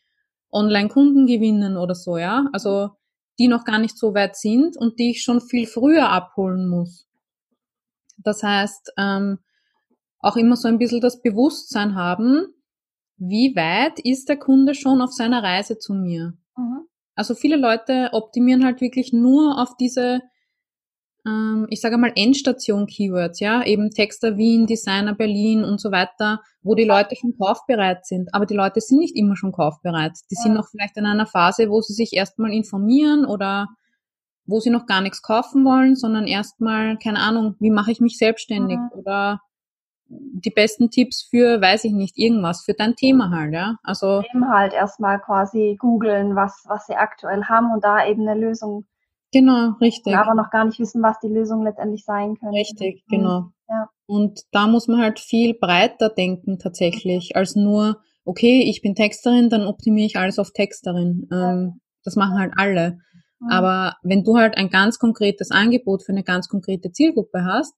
[0.51, 2.46] Online-Kunden gewinnen oder so, ja.
[2.55, 2.90] Also
[3.38, 7.07] die noch gar nicht so weit sind und die ich schon viel früher abholen muss.
[8.16, 9.40] Das heißt, ähm,
[10.20, 12.46] auch immer so ein bisschen das Bewusstsein haben,
[13.18, 16.33] wie weit ist der Kunde schon auf seiner Reise zu mir.
[16.57, 16.87] Mhm.
[17.16, 20.20] Also viele Leute optimieren halt wirklich nur auf diese
[21.26, 26.74] ähm, ich sage mal Endstation-Keywords, ja, eben Texter Wien, Designer Berlin und so weiter, wo
[26.74, 28.33] die Leute schon kaufbereit sind.
[28.33, 30.12] Aber die Leute sind nicht immer schon kaufbereit.
[30.31, 30.42] Die ja.
[30.42, 33.66] sind noch vielleicht in einer Phase, wo sie sich erstmal informieren oder
[34.46, 38.16] wo sie noch gar nichts kaufen wollen, sondern erstmal, keine Ahnung, wie mache ich mich
[38.16, 38.98] selbstständig mhm.
[39.00, 39.40] oder
[40.09, 43.77] die besten Tipps für, weiß ich nicht, irgendwas, für dein Thema halt, ja.
[43.83, 44.23] Also.
[44.33, 48.87] Eben halt erstmal quasi googeln, was, was sie aktuell haben und da eben eine Lösung
[49.33, 50.16] Genau, richtig.
[50.16, 52.57] Aber noch gar nicht wissen, was die Lösung letztendlich sein könnte.
[52.57, 53.16] Richtig, mhm.
[53.16, 53.45] genau.
[53.69, 53.88] Ja.
[54.07, 59.51] Und da muss man halt viel breiter denken tatsächlich, als nur, okay, ich bin Texterin,
[59.51, 61.29] dann optimiere ich alles auf Texterin.
[61.33, 62.99] Ähm, das machen halt alle.
[63.40, 63.51] Mhm.
[63.51, 67.75] Aber wenn du halt ein ganz konkretes Angebot für eine ganz konkrete Zielgruppe hast,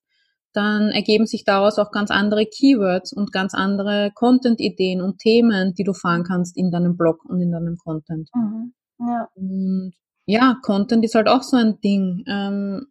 [0.53, 5.85] dann ergeben sich daraus auch ganz andere Keywords und ganz andere Content-Ideen und Themen, die
[5.85, 8.29] du fahren kannst in deinem Blog und in deinem Content.
[8.35, 8.73] Mhm.
[8.99, 9.29] Ja.
[9.35, 9.93] Und
[10.27, 12.25] ja, Content ist halt auch so ein Ding.
[12.27, 12.87] Ähm,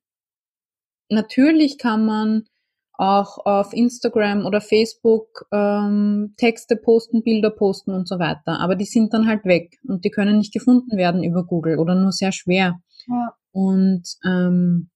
[1.10, 2.43] natürlich kann man
[2.93, 8.60] auch auf Instagram oder Facebook ähm, Texte posten, Bilder posten und so weiter.
[8.60, 11.93] Aber die sind dann halt weg und die können nicht gefunden werden über Google oder
[11.93, 12.80] nur sehr schwer.
[13.08, 13.36] Ja.
[13.52, 14.89] Und ähm,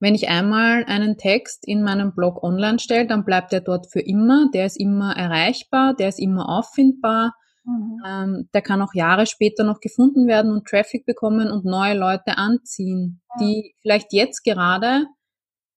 [0.00, 4.00] wenn ich einmal einen Text in meinem Blog online stelle, dann bleibt er dort für
[4.00, 4.48] immer.
[4.52, 7.34] Der ist immer erreichbar, der ist immer auffindbar.
[7.64, 8.02] Mhm.
[8.06, 12.38] Ähm, der kann auch Jahre später noch gefunden werden und Traffic bekommen und neue Leute
[12.38, 13.46] anziehen, ja.
[13.46, 15.04] die vielleicht jetzt gerade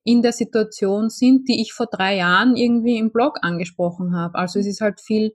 [0.06, 4.36] in der Situation sind, die ich vor drei Jahren irgendwie im Blog angesprochen habe.
[4.36, 5.34] Also es ist halt viel,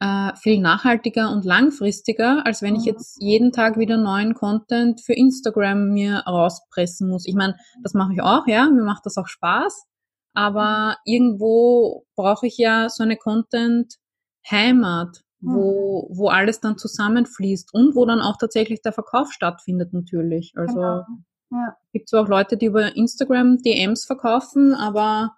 [0.00, 2.86] äh, viel nachhaltiger und langfristiger, als wenn ich mhm.
[2.86, 7.26] jetzt jeden Tag wieder neuen Content für Instagram mir rauspressen muss.
[7.26, 9.86] Ich meine, das mache ich auch, ja, mir macht das auch Spaß,
[10.34, 10.94] aber mhm.
[11.04, 18.20] irgendwo brauche ich ja so eine Content-Heimat, wo, wo alles dann zusammenfließt und wo dann
[18.20, 20.52] auch tatsächlich der Verkauf stattfindet natürlich.
[20.56, 21.06] Also genau.
[21.50, 21.76] ja.
[21.92, 25.37] gibt zwar auch Leute, die über Instagram DMs verkaufen, aber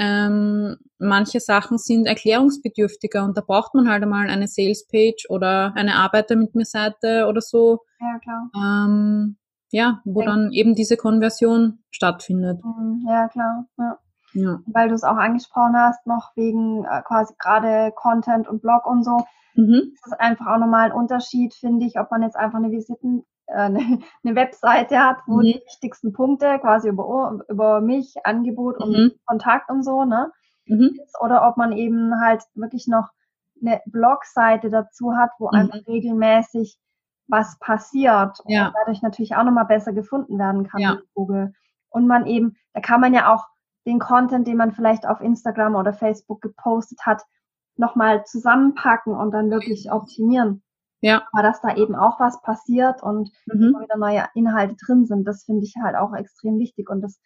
[0.00, 5.96] ähm, manche Sachen sind erklärungsbedürftiger und da braucht man halt einmal eine Salespage oder eine
[5.96, 7.80] Arbeiter mit mir Seite oder so.
[8.00, 8.50] Ja, klar.
[8.56, 9.36] Ähm,
[9.70, 10.26] ja, wo ja.
[10.26, 12.64] dann eben diese Konversion stattfindet.
[12.64, 13.04] Mhm.
[13.06, 13.66] Ja, klar.
[13.76, 13.98] Ja.
[14.32, 14.60] Ja.
[14.66, 19.04] Weil du es auch angesprochen hast, noch wegen äh, quasi gerade Content und Blog und
[19.04, 19.26] so.
[19.54, 19.92] Mhm.
[20.02, 23.24] Das ist einfach auch nochmal ein Unterschied, finde ich, ob man jetzt einfach eine Visiten,
[23.52, 25.42] eine, eine Webseite hat, wo mhm.
[25.42, 29.12] die wichtigsten Punkte quasi über, über mich, Angebot und mhm.
[29.26, 30.32] Kontakt und so, ne?
[30.66, 30.98] Mhm.
[31.20, 33.08] Oder ob man eben halt wirklich noch
[33.60, 35.58] eine Blogseite dazu hat, wo mhm.
[35.58, 36.78] einfach regelmäßig
[37.28, 38.66] was passiert ja.
[38.66, 40.94] und dadurch natürlich auch nochmal besser gefunden werden kann ja.
[40.94, 41.52] mit Google.
[41.88, 43.46] Und man eben, da kann man ja auch
[43.86, 47.22] den Content, den man vielleicht auf Instagram oder Facebook gepostet hat,
[47.76, 50.62] nochmal zusammenpacken und dann wirklich optimieren.
[51.00, 51.26] Ja.
[51.32, 53.74] Aber dass da eben auch was passiert und mhm.
[53.80, 56.90] wieder neue Inhalte drin sind, das finde ich halt auch extrem wichtig.
[56.90, 57.20] Und das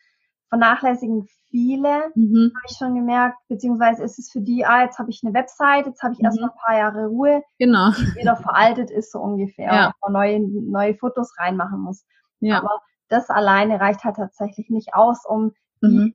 [0.49, 2.53] vernachlässigen viele, mhm.
[2.55, 5.87] habe ich schon gemerkt, beziehungsweise ist es für die, ah, jetzt habe ich eine Website,
[5.87, 6.27] jetzt habe ich mhm.
[6.27, 7.91] erstmal ein paar Jahre Ruhe, genau.
[7.91, 9.93] die wieder veraltet ist, so ungefähr, ja.
[10.01, 12.05] und neue, neue Fotos reinmachen muss.
[12.41, 12.59] Ja.
[12.59, 16.15] Aber das alleine reicht halt tatsächlich nicht aus, um mhm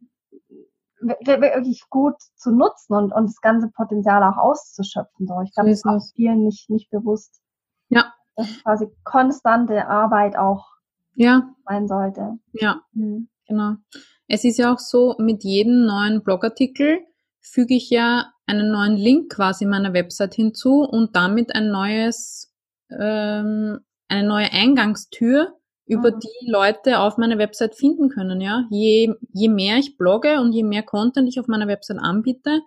[1.02, 5.28] wirklich gut zu nutzen und, und das ganze Potenzial auch auszuschöpfen.
[5.28, 7.42] So, ich glaube, das ist vielen nicht, nicht bewusst.
[8.40, 10.66] Dass quasi konstante Arbeit auch
[11.16, 11.54] ja.
[11.68, 12.40] sein sollte.
[12.54, 13.28] Ja, mhm.
[13.48, 13.76] genau.
[14.28, 17.00] Es ist ja auch so, mit jedem neuen Blogartikel
[17.42, 22.54] füge ich ja einen neuen Link quasi meiner Website hinzu und damit ein neues,
[22.90, 26.20] ähm, eine neue Eingangstür über mhm.
[26.20, 28.40] die Leute auf meiner Website finden können.
[28.42, 32.62] Ja, je, je mehr ich blogge und je mehr Content ich auf meiner Website anbiete,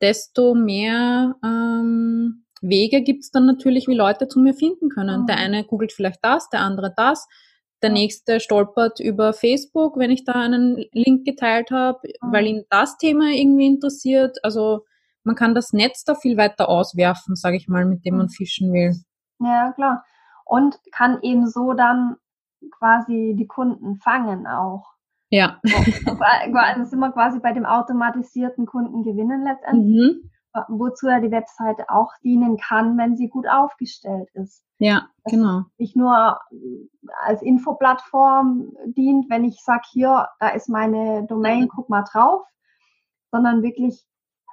[0.00, 5.22] desto mehr ähm, Wege gibt's dann natürlich, wie Leute zu mir finden können.
[5.22, 5.26] Mhm.
[5.26, 7.28] Der eine googelt vielleicht das, der andere das.
[7.82, 12.32] Der nächste stolpert über Facebook, wenn ich da einen Link geteilt habe, mhm.
[12.32, 14.38] weil ihn das Thema irgendwie interessiert.
[14.42, 14.84] Also
[15.24, 18.30] man kann das Netz da viel weiter auswerfen, sage ich mal, mit dem man mhm.
[18.30, 18.94] fischen will.
[19.40, 20.04] Ja, klar.
[20.44, 22.16] Und kann eben so dann
[22.78, 24.92] quasi die Kunden fangen auch.
[25.30, 25.60] Ja.
[26.54, 29.96] Also sind wir quasi bei dem automatisierten Kunden gewinnen letztendlich.
[29.96, 30.30] Mhm.
[30.68, 34.64] Wozu ja die Webseite auch dienen kann, wenn sie gut aufgestellt ist.
[34.78, 35.62] Ja, Dass genau.
[35.78, 36.38] Nicht nur
[37.24, 42.42] als Infoplattform dient, wenn ich sage, hier, da ist meine Domain, guck mal drauf,
[43.30, 44.04] sondern wirklich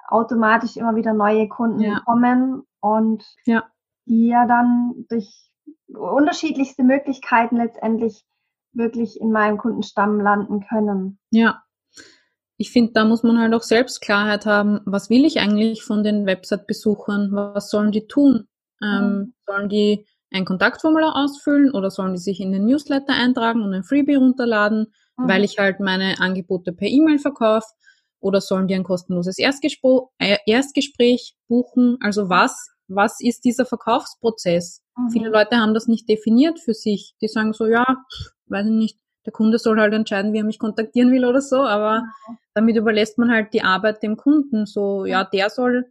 [0.08, 2.00] automatisch immer wieder neue Kunden ja.
[2.00, 3.64] kommen und ja.
[4.06, 5.50] die ja dann durch
[5.86, 8.24] unterschiedlichste Möglichkeiten letztendlich
[8.72, 11.18] wirklich in meinem Kundenstamm landen können.
[11.30, 11.62] Ja.
[12.60, 16.04] Ich finde, da muss man halt auch selbst Klarheit haben, was will ich eigentlich von
[16.04, 17.30] den Website-Besuchern?
[17.32, 18.48] Was sollen die tun?
[18.82, 19.34] Ähm, mhm.
[19.46, 23.82] Sollen die ein Kontaktformular ausfüllen oder sollen die sich in den Newsletter eintragen und ein
[23.82, 24.92] Freebie runterladen?
[25.20, 25.28] mhm.
[25.28, 27.66] weil ich halt meine Angebote per E-Mail verkaufe
[28.20, 31.98] oder sollen die ein kostenloses Erstgespro äh, Erstgespräch buchen?
[32.00, 34.82] Also was, was ist dieser Verkaufsprozess?
[34.96, 35.10] Mhm.
[35.10, 37.14] Viele Leute haben das nicht definiert für sich.
[37.20, 37.86] Die sagen so, ja,
[38.46, 41.62] weiß ich nicht, der Kunde soll halt entscheiden, wie er mich kontaktieren will oder so,
[41.62, 42.38] aber mhm.
[42.54, 44.66] damit überlässt man halt die Arbeit dem Kunden.
[44.66, 45.90] So, ja, der soll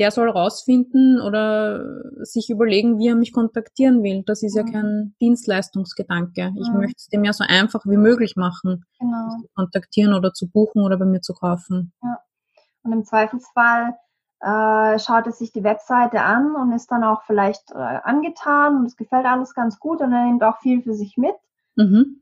[0.00, 1.84] der soll rausfinden oder
[2.24, 4.22] sich überlegen, wie er mich kontaktieren will.
[4.24, 4.72] Das ist ja mhm.
[4.72, 6.54] kein Dienstleistungsgedanke.
[6.58, 9.28] Ich möchte es dem ja so einfach wie möglich machen, genau.
[9.42, 11.92] zu kontaktieren oder zu buchen oder bei mir zu kaufen.
[12.02, 12.18] Ja.
[12.82, 13.94] Und im Zweifelsfall
[14.40, 18.86] äh, schaut es sich die Webseite an und ist dann auch vielleicht äh, angetan und
[18.86, 21.34] es gefällt alles ganz gut und er nimmt auch viel für sich mit.
[21.76, 22.19] Mhm.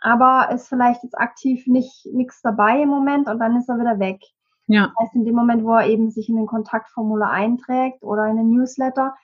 [0.00, 3.98] Aber ist vielleicht jetzt aktiv nicht nichts dabei im Moment und dann ist er wieder
[3.98, 4.20] weg.
[4.66, 4.92] Ja.
[4.98, 8.36] Das heißt, in dem Moment, wo er eben sich in den Kontaktformular einträgt oder in
[8.36, 9.14] den Newsletter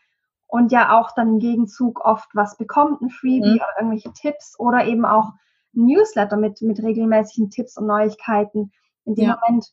[0.46, 3.56] und ja auch dann im Gegenzug oft was bekommt, ein Freebie mhm.
[3.56, 5.32] oder irgendwelche Tipps oder eben auch
[5.76, 8.72] ein Newsletter mit, mit regelmäßigen Tipps und Neuigkeiten.
[9.04, 9.38] In dem ja.
[9.46, 9.66] Moment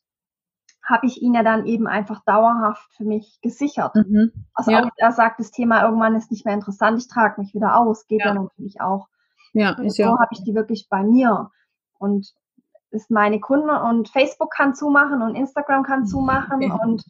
[0.83, 3.95] habe ich ihn ja dann eben einfach dauerhaft für mich gesichert.
[3.95, 4.31] Mhm.
[4.53, 4.83] Also ja.
[4.83, 8.07] auch er sagt, das Thema irgendwann ist nicht mehr interessant, ich trage mich wieder aus,
[8.07, 9.07] geht ja, ja natürlich auch.
[9.53, 10.09] Ja, ist so ja.
[10.09, 11.51] habe ich die wirklich bei mir.
[11.99, 12.33] Und
[12.91, 16.71] ist meine Kunden und Facebook kann zumachen und Instagram kann zumachen okay.
[16.83, 17.03] und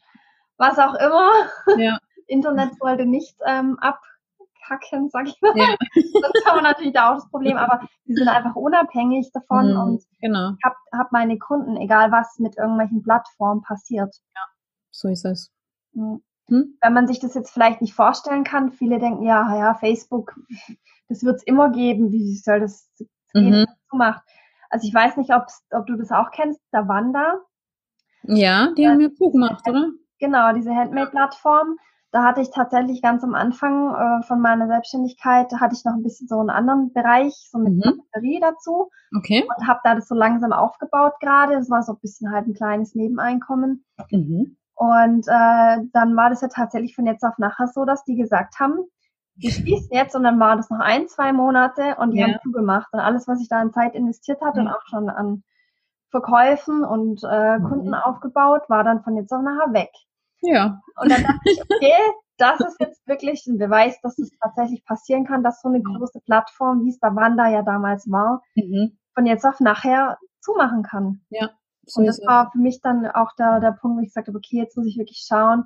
[0.58, 1.30] was auch immer.
[1.78, 1.98] Ja.
[2.28, 5.58] Internet sollte nicht ähm, abkacken, sag ich mal.
[5.58, 5.76] Ja.
[5.96, 9.80] Das haben wir natürlich da auch das Problem, aber die sind einfach unabhängig davon mhm,
[9.80, 10.54] und genau.
[10.64, 14.16] hab, hab meine Kunden, egal was mit irgendwelchen Plattformen passiert.
[14.36, 14.42] Ja,
[14.92, 15.52] so ist es.
[16.48, 16.78] Hm?
[16.82, 20.36] Wenn man sich das jetzt vielleicht nicht vorstellen kann, viele denken, ja, ja, Facebook,
[21.10, 22.89] das wird es immer geben, wie soll das
[23.34, 23.98] gehen, mhm.
[23.98, 24.24] macht.
[24.70, 25.48] Also ich weiß nicht, ob
[25.88, 27.42] du das auch kennst, der Wanda.
[28.24, 29.89] Ja, die haben mir zugemacht, oder?
[30.20, 31.78] Genau, diese Handmade-Plattform.
[32.12, 36.04] Da hatte ich tatsächlich ganz am Anfang äh, von meiner Selbstständigkeit, hatte ich noch ein
[36.04, 38.02] bisschen so einen anderen Bereich, so mit mhm.
[38.12, 38.89] Batterie dazu.
[39.18, 39.48] Okay.
[39.48, 41.54] Und habe da das so langsam aufgebaut gerade.
[41.54, 43.86] Das war so ein bisschen halt ein kleines Nebeneinkommen.
[44.12, 44.58] Mhm.
[44.82, 48.59] Und äh, dann war das ja tatsächlich von jetzt auf nachher so, dass die gesagt
[48.59, 48.79] haben,
[49.36, 52.25] die schließen jetzt und dann war das noch ein, zwei Monate und die ja.
[52.25, 52.91] haben zugemacht.
[52.91, 54.63] Und alles, was ich da an Zeit investiert hatte ja.
[54.63, 55.43] und auch schon an
[56.09, 57.63] Verkäufen und äh, mhm.
[57.69, 57.93] Kunden mhm.
[57.93, 59.91] aufgebaut, war dann von jetzt auf nachher weg.
[60.41, 60.82] Ja.
[60.95, 62.01] Und dann dachte ich, okay,
[62.38, 66.21] das ist jetzt wirklich ein Beweis, dass es tatsächlich passieren kann, dass so eine große
[66.25, 68.97] Plattform, wie es der Wanda ja damals war, mhm.
[69.13, 71.21] von jetzt auf nachher zumachen kann.
[71.29, 71.51] Ja.
[71.95, 74.77] Und das war für mich dann auch der, der Punkt, wo ich sagte, okay, jetzt
[74.77, 75.65] muss ich wirklich schauen,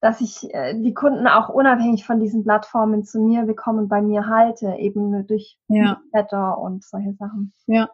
[0.00, 4.02] dass ich äh, die Kunden auch unabhängig von diesen Plattformen zu mir bekomme und bei
[4.02, 6.00] mir halte, eben durch ja.
[6.12, 7.52] Wetter und solche Sachen.
[7.66, 7.88] Ja.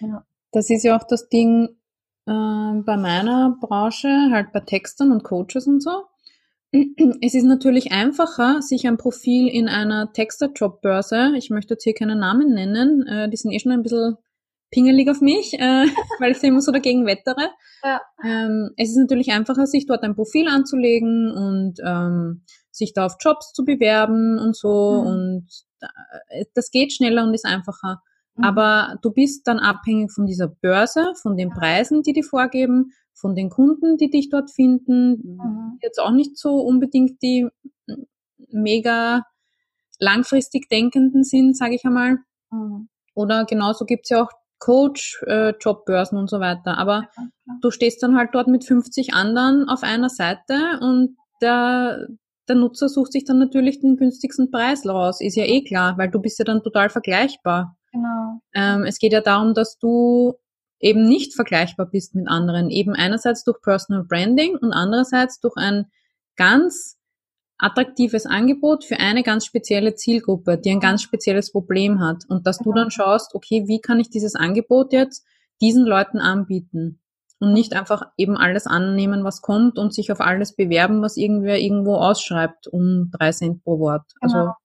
[0.00, 0.24] ja.
[0.52, 1.68] Das ist ja auch das Ding
[2.26, 6.04] äh, bei meiner Branche, halt bei Textern und Coaches und so.
[7.22, 12.18] Es ist natürlich einfacher, sich ein Profil in einer Texter-Jobbörse, ich möchte jetzt hier keinen
[12.18, 14.18] Namen nennen, äh, die sind eh schon ein bisschen
[14.70, 15.86] pingelig auf mich, äh,
[16.20, 17.50] weil ich immer so dagegen wettere.
[17.82, 18.00] Ja.
[18.24, 23.16] Ähm, es ist natürlich einfacher, sich dort ein Profil anzulegen und ähm, sich da auf
[23.20, 25.02] Jobs zu bewerben und so.
[25.02, 25.08] Mhm.
[25.08, 25.48] Und
[25.80, 28.02] äh, das geht schneller und ist einfacher.
[28.36, 28.44] Mhm.
[28.44, 33.34] Aber du bist dann abhängig von dieser Börse, von den Preisen, die die vorgeben, von
[33.34, 35.36] den Kunden, die dich dort finden.
[35.36, 35.78] Mhm.
[35.82, 37.48] Jetzt auch nicht so unbedingt die
[38.50, 39.24] mega
[39.98, 42.18] langfristig Denkenden sind, sage ich einmal.
[42.50, 42.88] Mhm.
[43.14, 46.78] Oder genauso gibt's ja auch Coach, äh, Jobbörsen und so weiter.
[46.78, 52.06] Aber ja, du stehst dann halt dort mit 50 anderen auf einer Seite und der,
[52.48, 55.20] der Nutzer sucht sich dann natürlich den günstigsten Preis raus.
[55.20, 57.76] Ist ja eh klar, weil du bist ja dann total vergleichbar.
[57.92, 58.40] Genau.
[58.54, 60.34] Ähm, es geht ja darum, dass du
[60.80, 62.70] eben nicht vergleichbar bist mit anderen.
[62.70, 65.86] Eben einerseits durch Personal Branding und andererseits durch ein
[66.36, 66.97] ganz
[67.58, 72.24] attraktives Angebot für eine ganz spezielle Zielgruppe, die ein ganz spezielles Problem hat.
[72.28, 75.26] Und dass du dann schaust, okay, wie kann ich dieses Angebot jetzt
[75.60, 77.00] diesen Leuten anbieten?
[77.40, 81.58] Und nicht einfach eben alles annehmen, was kommt und sich auf alles bewerben, was irgendwer
[81.58, 84.02] irgendwo ausschreibt, um drei Cent pro Wort.
[84.20, 84.46] Also genau.
[84.46, 84.58] Also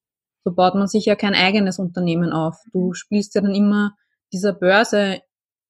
[0.45, 2.57] so baut man sich ja kein eigenes Unternehmen auf.
[2.73, 3.95] Du spielst ja dann immer
[4.33, 5.21] dieser Börse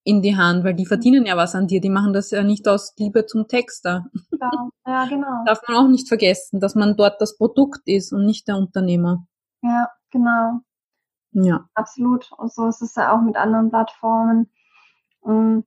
[0.04, 1.80] in die Hand, weil die verdienen ja was an dir.
[1.80, 4.06] Die machen das ja nicht aus Liebe zum Texter.
[4.32, 4.51] Ja,
[4.86, 5.43] ja genau.
[5.45, 9.26] Darf man auch nicht vergessen, dass man dort das Produkt ist und nicht der Unternehmer.
[9.62, 10.60] Ja, genau.
[11.32, 11.66] Ja.
[11.74, 12.32] Absolut.
[12.38, 14.51] Und so ist es ja auch mit anderen Plattformen.
[15.24, 15.60] Mm,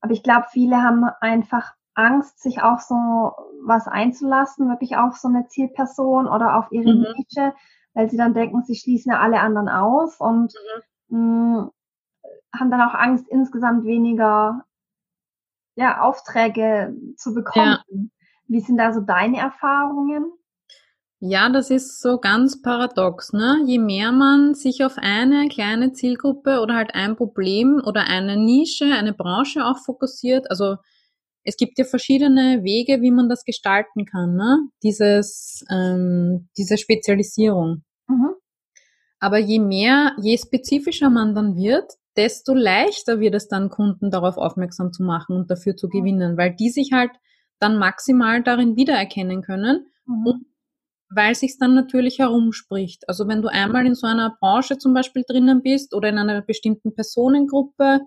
[0.00, 2.94] aber ich glaube, viele haben einfach Angst, sich auf so
[3.64, 7.06] was einzulassen, wirklich auf so eine Zielperson oder auf ihre mhm.
[7.16, 7.54] Nische,
[7.94, 10.54] weil sie dann denken, sie schließen ja alle anderen aus und
[11.08, 11.70] mhm.
[12.54, 14.64] Haben dann auch Angst, insgesamt weniger
[15.74, 17.78] ja, Aufträge zu bekommen.
[17.88, 17.98] Ja.
[18.48, 20.32] Wie sind da so deine Erfahrungen?
[21.20, 23.62] Ja, das ist so ganz paradox, ne?
[23.64, 28.86] Je mehr man sich auf eine kleine Zielgruppe oder halt ein Problem oder eine Nische,
[28.86, 30.76] eine Branche auch fokussiert, also
[31.44, 34.58] es gibt ja verschiedene Wege, wie man das gestalten kann, ne?
[34.82, 37.84] Dieses, ähm, diese Spezialisierung.
[38.08, 38.34] Mhm.
[39.20, 44.36] Aber je mehr, je spezifischer man dann wird, desto leichter wird es dann, Kunden darauf
[44.36, 47.10] aufmerksam zu machen und dafür zu gewinnen, weil die sich halt
[47.58, 50.26] dann maximal darin wiedererkennen können mhm.
[50.26, 50.46] und
[51.14, 53.08] weil sich dann natürlich herumspricht.
[53.08, 56.40] Also wenn du einmal in so einer Branche zum Beispiel drinnen bist oder in einer
[56.40, 58.00] bestimmten Personengruppe,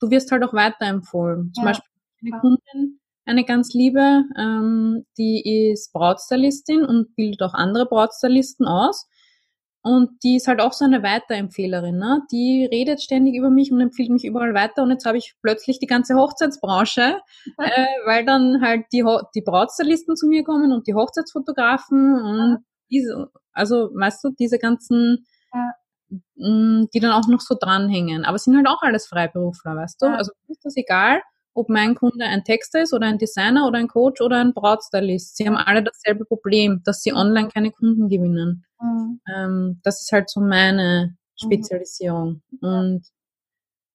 [0.00, 1.52] du wirst halt auch weiterempfohlen.
[1.54, 1.70] Zum ja.
[1.70, 1.90] Beispiel
[2.22, 9.06] eine Kundin, eine ganz liebe, ähm, die ist Brautstylistin und bildet auch andere Brautstylisten aus.
[9.86, 11.96] Und die ist halt auch so eine Weiterempfehlerin.
[11.96, 12.20] Ne?
[12.32, 14.82] Die redet ständig über mich und empfiehlt mich überall weiter.
[14.82, 17.20] Und jetzt habe ich plötzlich die ganze Hochzeitsbranche,
[17.58, 22.64] äh, weil dann halt die, Ho die Brautstylisten zu mir kommen und die Hochzeitsfotografen und
[22.90, 25.24] diese, also weißt du, diese ganzen,
[25.54, 25.70] ja.
[26.34, 28.24] mh, mm, die dann auch noch so dranhängen.
[28.24, 30.06] Aber sind halt auch alles Freiberufler, weißt du?
[30.06, 30.14] Ja.
[30.16, 31.22] Also ist das egal,
[31.56, 35.36] ob mein Kunde ein Texter ist oder ein Designer oder ein Coach oder ein Brautstylist.
[35.36, 38.64] Sie haben alle dasselbe Problem, dass sie online keine Kunden gewinnen.
[38.80, 39.20] Mhm.
[39.34, 41.16] Ähm, das ist halt so meine mhm.
[41.36, 42.42] Spezialisierung.
[42.50, 42.68] Mhm.
[42.68, 43.06] Und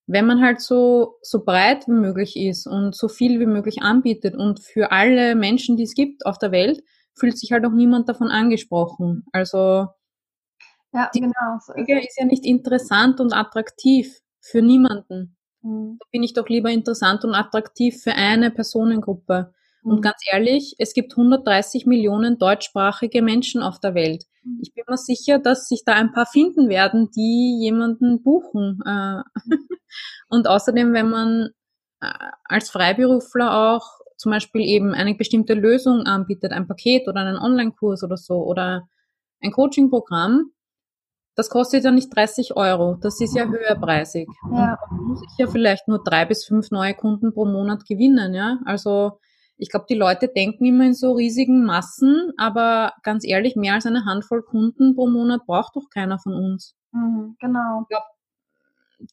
[0.08, 4.36] wenn man halt so, so breit wie möglich ist und so viel wie möglich anbietet
[4.36, 6.84] und für alle Menschen, die es gibt auf der Welt,
[7.14, 9.24] fühlt sich halt auch niemand davon angesprochen.
[9.32, 9.88] Also
[10.94, 15.38] ja, die genau, so ist, ist ja nicht interessant und attraktiv für niemanden.
[15.62, 15.98] Mhm.
[16.00, 19.54] Da bin ich doch lieber interessant und attraktiv für eine Personengruppe.
[19.84, 20.02] Und mhm.
[20.02, 24.26] ganz ehrlich, es gibt 130 Millionen deutschsprachige Menschen auf der Welt.
[24.44, 24.60] Mhm.
[24.62, 28.80] Ich bin mir sicher, dass sich da ein paar finden werden, die jemanden buchen.
[28.86, 29.22] Äh.
[30.30, 31.50] Und außerdem, wenn man
[32.02, 32.12] äh,
[32.46, 38.04] als Freiberufler auch zum Beispiel eben eine bestimmte Lösung anbietet, ein Paket oder einen Online-Kurs
[38.04, 38.88] oder so oder
[39.42, 40.52] ein Coaching-Programm,
[41.36, 42.98] das kostet ja nicht 30 Euro.
[43.02, 44.28] Das ist ja höherpreisig.
[44.44, 44.50] Ja.
[44.50, 48.34] Und da muss ich ja vielleicht nur drei bis fünf neue Kunden pro Monat gewinnen,
[48.34, 48.60] ja.
[48.66, 49.20] Also,
[49.58, 53.86] ich glaube, die Leute denken immer in so riesigen Massen, aber ganz ehrlich, mehr als
[53.86, 56.76] eine Handvoll Kunden pro Monat braucht doch keiner von uns.
[56.92, 57.82] Mhm, genau.
[57.84, 58.04] Ich glaub,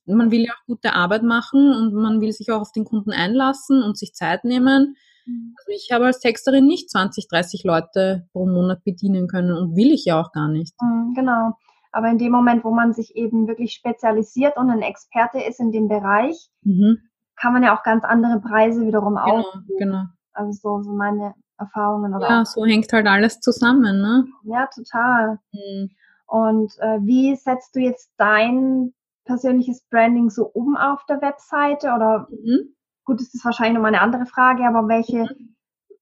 [0.07, 3.13] man will ja auch gute Arbeit machen und man will sich auch auf den Kunden
[3.13, 4.97] einlassen und sich Zeit nehmen.
[5.27, 5.55] Mhm.
[5.59, 9.93] Also ich habe als Texterin nicht 20, 30 Leute pro Monat bedienen können und will
[9.93, 10.75] ich ja auch gar nicht.
[10.81, 11.57] Mhm, genau.
[11.91, 15.73] Aber in dem Moment, wo man sich eben wirklich spezialisiert und ein Experte ist in
[15.73, 16.99] dem Bereich, mhm.
[17.37, 19.77] kann man ja auch ganz andere Preise wiederum genau, aufrufen.
[19.79, 20.03] Genau.
[20.33, 22.15] Also so, so meine Erfahrungen.
[22.15, 22.47] Oder ja, auch.
[22.47, 24.27] so hängt halt alles zusammen, ne?
[24.45, 25.39] Ja, total.
[25.53, 25.91] Mhm.
[26.27, 28.93] Und äh, wie setzt du jetzt dein
[29.25, 31.89] persönliches Branding so um auf der Webseite?
[31.89, 32.75] Oder mhm.
[33.05, 35.57] gut, ist das wahrscheinlich nochmal eine andere Frage, aber welche, mhm.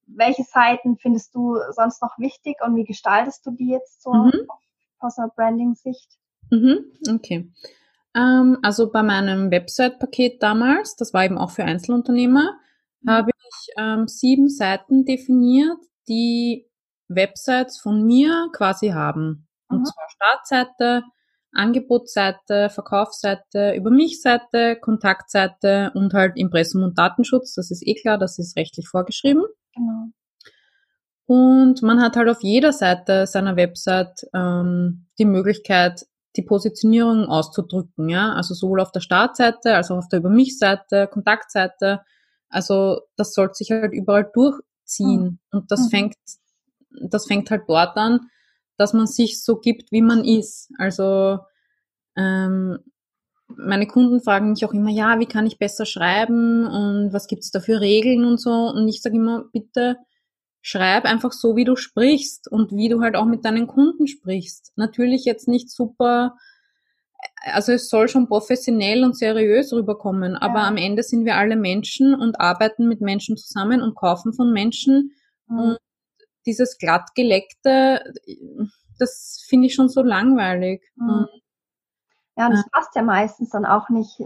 [0.06, 4.32] welche Seiten findest du sonst noch wichtig und wie gestaltest du die jetzt so mhm.
[4.98, 6.08] Auf Personal Branding Sicht?
[6.50, 7.50] Mhm, okay.
[8.14, 12.52] Ähm, also bei meinem Website-Paket damals, das war eben auch für Einzelunternehmer,
[13.02, 13.10] mhm.
[13.10, 15.78] habe ich ähm, sieben Seiten definiert,
[16.08, 16.66] die
[17.08, 19.48] Websites von mir quasi haben.
[19.68, 19.84] Und mhm.
[19.84, 21.02] zwar Startseite,
[21.52, 27.54] Angebotsseite, Verkaufsseite, über mich Seite, Kontaktseite und halt Impressum und Datenschutz.
[27.54, 29.42] Das ist eh klar, das ist rechtlich vorgeschrieben.
[29.74, 30.10] Genau.
[31.26, 36.06] Und man hat halt auf jeder Seite seiner Website ähm, die Möglichkeit,
[36.36, 38.32] die Positionierung auszudrücken, ja.
[38.34, 42.02] Also sowohl auf der Startseite als auch auf der Über mich-Seite, Kontaktseite.
[42.48, 45.40] Also das sollte sich halt überall durchziehen.
[45.50, 45.58] Mhm.
[45.58, 45.90] Und das mhm.
[45.90, 46.16] fängt,
[47.00, 48.28] das fängt halt dort an,
[48.76, 50.70] dass man sich so gibt, wie man ist.
[50.78, 51.40] Also
[52.16, 52.78] ähm,
[53.48, 57.50] meine Kunden fragen mich auch immer, ja, wie kann ich besser schreiben und was gibt's
[57.50, 58.50] da für Regeln und so.
[58.50, 59.96] Und ich sage immer, bitte
[60.66, 64.72] schreib einfach so, wie du sprichst und wie du halt auch mit deinen Kunden sprichst.
[64.74, 66.36] Natürlich jetzt nicht super,
[67.44, 70.42] also es soll schon professionell und seriös rüberkommen, ja.
[70.42, 74.52] aber am Ende sind wir alle Menschen und arbeiten mit Menschen zusammen und kaufen von
[74.52, 75.12] Menschen.
[75.46, 75.58] Mhm.
[75.58, 75.78] Und
[76.46, 78.02] dieses glattgeleckte,
[78.98, 80.82] das finde ich schon so langweilig.
[80.96, 81.28] Mhm.
[82.36, 84.20] Ja, und das passt ja meistens dann auch nicht,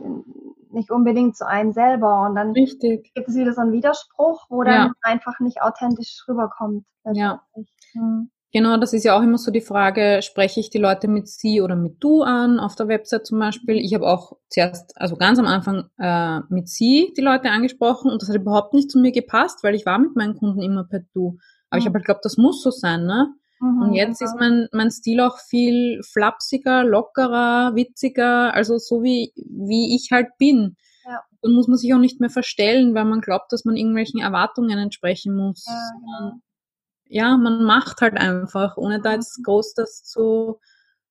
[0.71, 2.23] nicht unbedingt zu einem selber.
[2.27, 3.13] Und dann Richtig.
[3.15, 4.93] gibt es wieder so einen Widerspruch, wo dann ja.
[5.03, 6.85] einfach nicht authentisch rüberkommt.
[7.13, 7.43] Ja.
[7.93, 8.31] Hm.
[8.53, 11.61] Genau, das ist ja auch immer so die Frage, spreche ich die Leute mit sie
[11.61, 13.77] oder mit du an, auf der Website zum Beispiel.
[13.77, 18.21] Ich habe auch zuerst, also ganz am Anfang äh, mit sie die Leute angesprochen und
[18.21, 21.03] das hat überhaupt nicht zu mir gepasst, weil ich war mit meinen Kunden immer per
[21.15, 21.39] du.
[21.69, 21.79] Aber mhm.
[21.79, 23.33] ich habe halt glaubt, das muss so sein, ne?
[23.61, 24.31] Mhm, und jetzt genau.
[24.31, 30.29] ist mein, mein Stil auch viel flapsiger, lockerer, witziger, also so wie, wie ich halt
[30.39, 30.77] bin.
[31.05, 31.21] Ja.
[31.43, 34.79] Dann muss man sich auch nicht mehr verstellen, weil man glaubt, dass man irgendwelchen Erwartungen
[34.79, 35.67] entsprechen muss.
[35.67, 36.41] Ja, genau.
[37.07, 40.59] ja, man macht halt einfach, ohne da jetzt groß das zu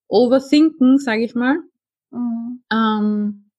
[0.07, 1.57] overthinken, sage ich mal.
[2.09, 2.63] Mhm.
[2.71, 3.51] Ähm,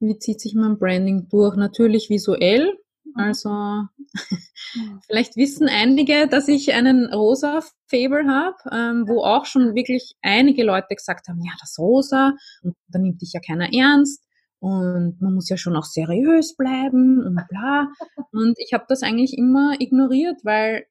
[0.00, 1.56] wie zieht sich mein Branding durch?
[1.56, 2.78] Natürlich visuell.
[3.14, 3.84] Also
[5.06, 10.64] vielleicht wissen einige, dass ich einen rosa Fable habe, ähm, wo auch schon wirklich einige
[10.64, 14.24] Leute gesagt haben, ja, das Rosa, und da nimmt dich ja keiner ernst
[14.58, 17.88] und man muss ja schon auch seriös bleiben und bla.
[18.32, 20.86] Und ich habe das eigentlich immer ignoriert, weil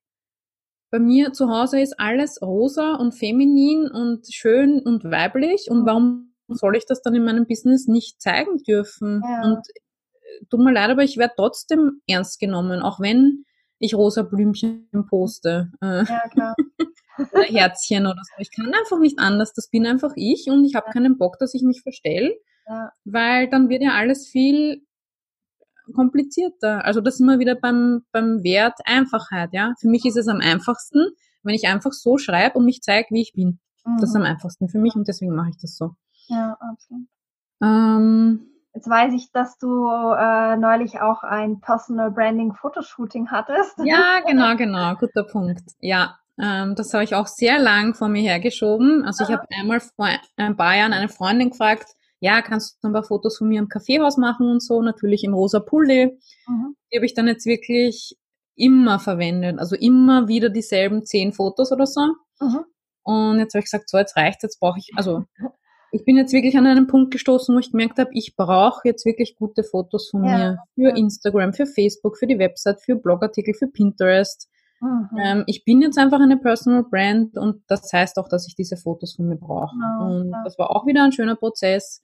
[0.92, 5.86] bei mir zu Hause ist alles rosa und feminin und schön und weiblich und mhm.
[5.88, 9.22] warum soll ich das dann in meinem Business nicht zeigen dürfen?
[9.28, 9.42] Ja.
[9.42, 9.66] Und
[10.50, 13.46] tut mir leid, aber ich werde trotzdem ernst genommen, auch wenn
[13.80, 15.72] ich rosa Blümchen poste.
[15.82, 16.56] Äh, ja, klar.
[17.18, 18.34] oder Herzchen oder so.
[18.40, 19.54] Ich kann einfach nicht anders.
[19.54, 20.94] Das bin einfach ich und ich habe ja.
[20.94, 22.34] keinen Bock, dass ich mich verstelle.
[22.68, 22.92] Ja.
[23.04, 24.86] Weil dann wird ja alles viel
[25.94, 26.86] komplizierter.
[26.86, 29.74] Also das wir wieder beim, beim Wert Einfachheit, ja.
[29.80, 31.10] Für mich ist es am einfachsten,
[31.44, 33.60] wenn ich einfach so schreibe und mich zeige, wie ich bin.
[33.86, 33.98] Mhm.
[34.00, 34.30] Das ist am mhm.
[34.30, 35.92] einfachsten für mich und deswegen mache ich das so.
[36.28, 37.08] Ja, absolut.
[37.62, 43.76] Ähm, Jetzt weiß ich, dass du äh, neulich auch ein Personal Branding Fotoshooting hattest.
[43.84, 45.62] Ja, genau, genau, guter Punkt.
[45.80, 49.06] Ja, ähm, das habe ich auch sehr lang vor mir hergeschoben.
[49.06, 50.08] Also ich habe einmal vor
[50.38, 53.68] ein paar Jahren eine Freundin gefragt, ja, kannst du ein paar Fotos von mir im
[53.68, 56.18] Kaffeehaus machen und so, natürlich im rosa Pulli.
[56.48, 56.76] Mhm.
[56.92, 58.16] Die habe ich dann jetzt wirklich
[58.56, 62.02] immer verwendet, also immer wieder dieselben zehn Fotos oder so.
[62.40, 62.66] Mhm.
[63.04, 65.26] Und jetzt habe ich gesagt, so, jetzt reicht jetzt brauche ich, also
[65.94, 69.06] ich bin jetzt wirklich an einen Punkt gestoßen, wo ich gemerkt habe, ich brauche jetzt
[69.06, 70.38] wirklich gute Fotos von ja.
[70.38, 74.50] mir für Instagram, für Facebook, für die Website, für Blogartikel, für Pinterest.
[74.82, 75.10] Mhm.
[75.24, 78.76] Ähm, ich bin jetzt einfach eine Personal Brand und das heißt auch, dass ich diese
[78.76, 79.76] Fotos von mir brauche.
[79.76, 80.02] Mhm.
[80.02, 82.04] Und das war auch wieder ein schöner Prozess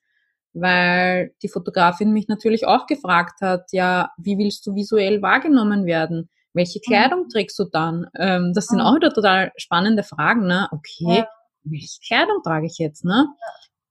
[0.54, 6.30] weil die Fotografin mich natürlich auch gefragt hat, ja, wie willst du visuell wahrgenommen werden?
[6.54, 6.90] Welche mhm.
[6.90, 7.30] Kleidung mhm.
[7.30, 8.08] trägst du dann?
[8.18, 8.86] Ähm, das sind mhm.
[8.86, 10.68] auch wieder total spannende Fragen, ne?
[10.72, 11.28] Okay, ja.
[11.64, 13.28] welche Kleidung trage ich jetzt, ne?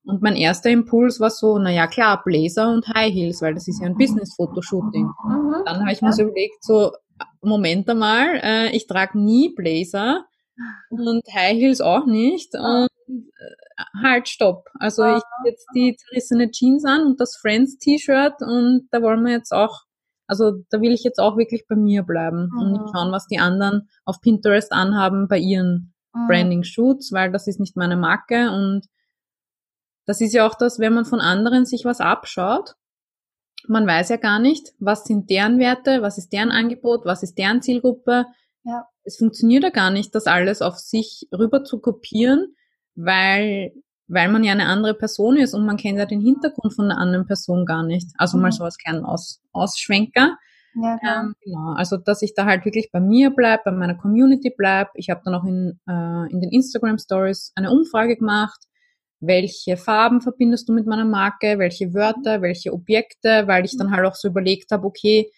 [0.08, 3.68] Und mein erster Impuls war so, na ja, klar, Blazer und High Heels, weil das
[3.68, 5.04] ist ja ein Business-Fotoshooting.
[5.04, 5.62] Mhm.
[5.66, 6.92] Dann habe ich mir so überlegt, so,
[7.42, 10.24] Moment einmal, äh, ich trage nie Blazer
[10.88, 12.54] und High Heels auch nicht.
[12.54, 14.64] Und äh, halt, stopp.
[14.80, 19.52] Also ich jetzt die zerrissene Jeans an und das Friends-T-Shirt und da wollen wir jetzt
[19.52, 19.82] auch,
[20.26, 22.58] also da will ich jetzt auch wirklich bei mir bleiben mhm.
[22.58, 26.28] und nicht schauen, was die anderen auf Pinterest anhaben bei ihren mhm.
[26.28, 28.86] Branding-Shoots, weil das ist nicht meine Marke und
[30.08, 32.76] das ist ja auch das, wenn man von anderen sich was abschaut,
[33.66, 37.36] man weiß ja gar nicht, was sind deren Werte, was ist deren Angebot, was ist
[37.36, 38.24] deren Zielgruppe.
[38.64, 38.86] Ja.
[39.04, 42.54] Es funktioniert ja gar nicht, das alles auf sich rüber zu kopieren,
[42.94, 43.74] weil,
[44.06, 46.96] weil man ja eine andere Person ist und man kennt ja den Hintergrund von der
[46.96, 48.08] anderen Person gar nicht.
[48.16, 48.44] Also mhm.
[48.44, 50.38] mal so als kleinen Aus, Ausschwenker.
[50.74, 51.74] Ja, ähm, genau.
[51.74, 54.88] Also dass ich da halt wirklich bei mir bleib, bei meiner Community bleib.
[54.94, 58.67] Ich habe dann auch in, äh, in den Instagram Stories eine Umfrage gemacht.
[59.20, 61.58] Welche Farben verbindest du mit meiner Marke?
[61.58, 62.40] Welche Wörter?
[62.42, 63.46] Welche Objekte?
[63.46, 65.30] Weil ich dann halt auch so überlegt habe, okay,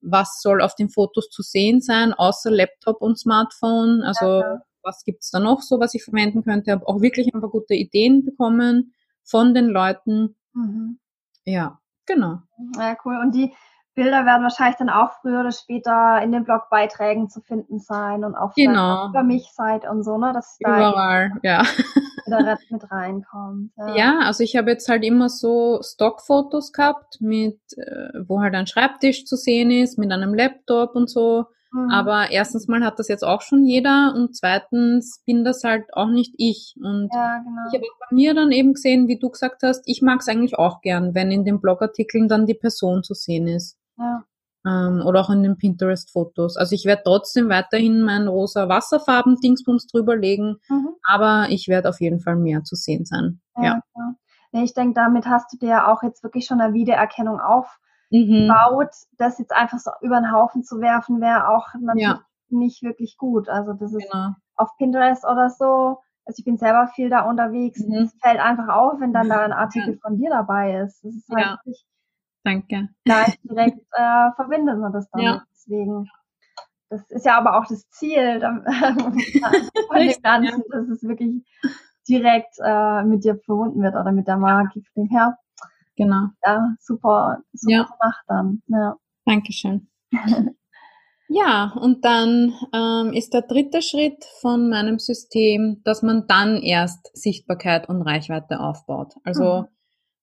[0.00, 4.02] was soll auf den Fotos zu sehen sein, außer Laptop und Smartphone?
[4.02, 6.72] Also ja, was gibt's da noch so, was ich verwenden könnte.
[6.72, 10.36] Habe auch wirklich ein paar gute Ideen bekommen von den Leuten.
[10.52, 10.98] Mhm.
[11.44, 12.38] Ja, genau.
[12.76, 13.18] Ja, cool.
[13.22, 13.52] Und die
[13.94, 18.34] Bilder werden wahrscheinlich dann auch früher oder später in den Blogbeiträgen zu finden sein und
[18.34, 19.08] auch genau.
[19.08, 20.32] über mich seid und so, ne?
[20.32, 21.62] Dass da Überall, ja.
[22.26, 23.72] wieder mit reinkommt.
[23.76, 23.96] Ja.
[23.96, 28.66] ja, also ich habe jetzt halt immer so Stockfotos gehabt, mit, äh, wo halt ein
[28.66, 31.46] Schreibtisch zu sehen ist, mit einem Laptop und so.
[31.72, 31.90] Mhm.
[31.90, 36.08] Aber erstens mal hat das jetzt auch schon jeder und zweitens bin das halt auch
[36.08, 36.74] nicht ich.
[36.82, 37.62] Und ja, genau.
[37.68, 40.58] ich habe bei mir dann eben gesehen, wie du gesagt hast, ich mag es eigentlich
[40.58, 43.79] auch gern, wenn in den Blogartikeln dann die Person zu sehen ist.
[44.00, 44.24] Ja.
[44.66, 46.56] Ähm, oder auch in den Pinterest-Fotos.
[46.56, 50.88] Also ich werde trotzdem weiterhin mein rosa Wasserfarben-Dingsbums drüberlegen, mhm.
[51.02, 53.40] aber ich werde auf jeden Fall mehr zu sehen sein.
[53.56, 53.80] Ja.
[53.96, 54.14] ja.
[54.62, 57.40] Ich denke, damit hast du dir auch jetzt wirklich schon eine Wiedererkennung
[58.10, 58.48] mhm.
[58.48, 62.24] baut, das jetzt einfach so über den Haufen zu werfen, wäre auch natürlich ja.
[62.48, 63.48] nicht wirklich gut.
[63.48, 64.30] Also das ist genau.
[64.56, 66.00] auf Pinterest oder so.
[66.26, 67.80] Also ich bin selber viel da unterwegs.
[67.80, 67.94] Mhm.
[67.94, 70.00] Es fällt einfach auf, wenn dann da ein Artikel ja.
[70.02, 71.02] von dir dabei ist.
[71.02, 71.52] Das ist halt ja.
[71.52, 71.86] wirklich
[72.44, 72.88] Danke.
[73.04, 75.22] Gleich direkt äh, verbindet man das dann.
[75.22, 75.44] Ja.
[75.52, 76.08] Deswegen.
[76.88, 81.44] Das ist ja aber auch das Ziel von dem Ganzen, dass es wirklich
[82.08, 84.80] direkt äh, mit dir verbunden wird oder mit der Marke.
[84.92, 85.38] Von dem her
[86.00, 86.28] Genau.
[86.42, 87.82] Ja, super, super ja.
[87.82, 88.62] gemacht dann.
[88.68, 88.96] Ja.
[89.26, 89.86] Dankeschön.
[91.28, 97.14] ja, und dann ähm, ist der dritte Schritt von meinem System, dass man dann erst
[97.14, 99.12] Sichtbarkeit und Reichweite aufbaut.
[99.24, 99.66] Also mhm.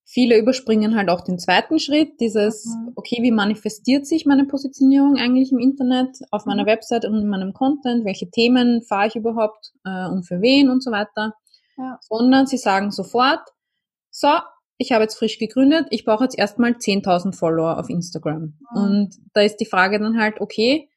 [0.09, 2.93] Viele überspringen halt auch den zweiten Schritt, dieses, mhm.
[2.95, 6.67] okay, wie manifestiert sich meine Positionierung eigentlich im Internet, auf meiner mhm.
[6.67, 10.81] Website und in meinem Content, welche Themen fahre ich überhaupt äh, und für wen und
[10.81, 11.33] so weiter,
[11.77, 11.99] ja.
[12.01, 13.41] sondern sie sagen sofort,
[14.09, 14.29] so,
[14.77, 18.57] ich habe jetzt frisch gegründet, ich brauche jetzt erstmal 10.000 Follower auf Instagram.
[18.73, 18.81] Mhm.
[18.81, 20.89] Und da ist die Frage dann halt, okay,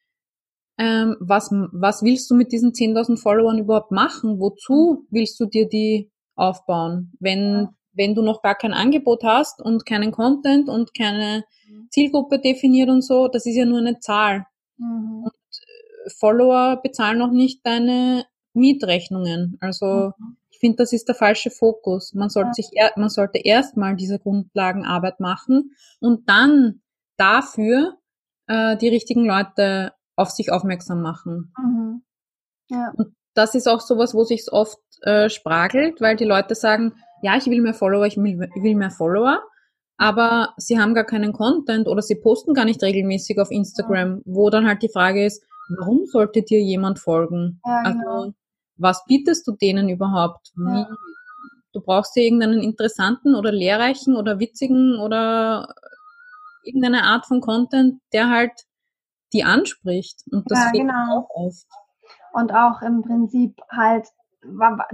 [0.79, 4.39] ähm, was, was willst du mit diesen 10.000 Followern überhaupt machen?
[4.39, 7.13] Wozu willst du dir die aufbauen?
[7.19, 11.88] Wenn, wenn du noch gar kein Angebot hast und keinen Content und keine mhm.
[11.91, 14.47] Zielgruppe definiert und so, das ist ja nur eine Zahl.
[14.76, 15.24] Mhm.
[15.24, 19.57] Und äh, Follower bezahlen noch nicht deine Mietrechnungen.
[19.61, 22.12] Also mhm finde, das ist der falsche Fokus.
[22.14, 26.82] Man sollte sich, man sollte erstmal diese Grundlagenarbeit machen und dann
[27.16, 27.97] dafür
[28.47, 31.53] äh, die richtigen Leute auf sich aufmerksam machen.
[31.59, 32.03] Mhm.
[32.68, 32.93] Ja.
[32.97, 37.37] Und das ist auch sowas, wo sich oft äh, spragelt, weil die Leute sagen, ja,
[37.37, 39.43] ich will mehr Follower, ich will, ich will mehr Follower,
[39.97, 44.51] aber sie haben gar keinen Content oder sie posten gar nicht regelmäßig auf Instagram, wo
[44.51, 45.43] dann halt die Frage ist,
[45.79, 47.61] warum sollte dir jemand folgen?
[47.64, 48.11] Ja, genau.
[48.11, 48.35] Also
[48.81, 50.53] was bietest du denen überhaupt?
[50.55, 50.87] Wie,
[51.73, 55.75] du brauchst ja irgendeinen interessanten oder lehrreichen oder witzigen oder
[56.64, 58.53] irgendeine Art von Content, der halt
[59.33, 60.25] die anspricht.
[60.31, 61.18] Und das ja, genau.
[61.18, 61.66] auch oft.
[62.33, 64.07] Und auch im Prinzip halt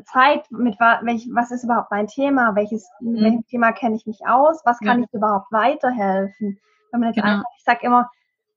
[0.05, 3.21] Zeit, mit welch, was ist überhaupt mein Thema, welches, mhm.
[3.21, 5.05] welchem Thema kenne ich mich aus, was kann ja.
[5.05, 6.59] ich überhaupt weiterhelfen.
[6.91, 7.37] Wenn man jetzt genau.
[7.37, 8.11] einfach, ich sag immer,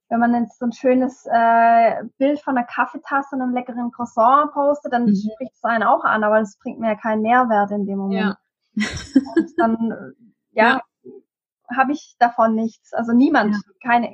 [0.10, 4.52] wenn man jetzt so ein schönes äh, Bild von einer Kaffeetasse und einem leckeren Croissant
[4.52, 5.16] postet, dann mhm.
[5.16, 8.36] spricht es einen auch an, aber das bringt mir ja keinen Mehrwert in dem Moment.
[8.76, 8.84] Ja.
[9.36, 10.14] Und dann,
[10.52, 11.12] ja, ja.
[11.76, 12.94] habe ich davon nichts.
[12.94, 13.60] Also niemand, ja.
[13.84, 14.10] keine,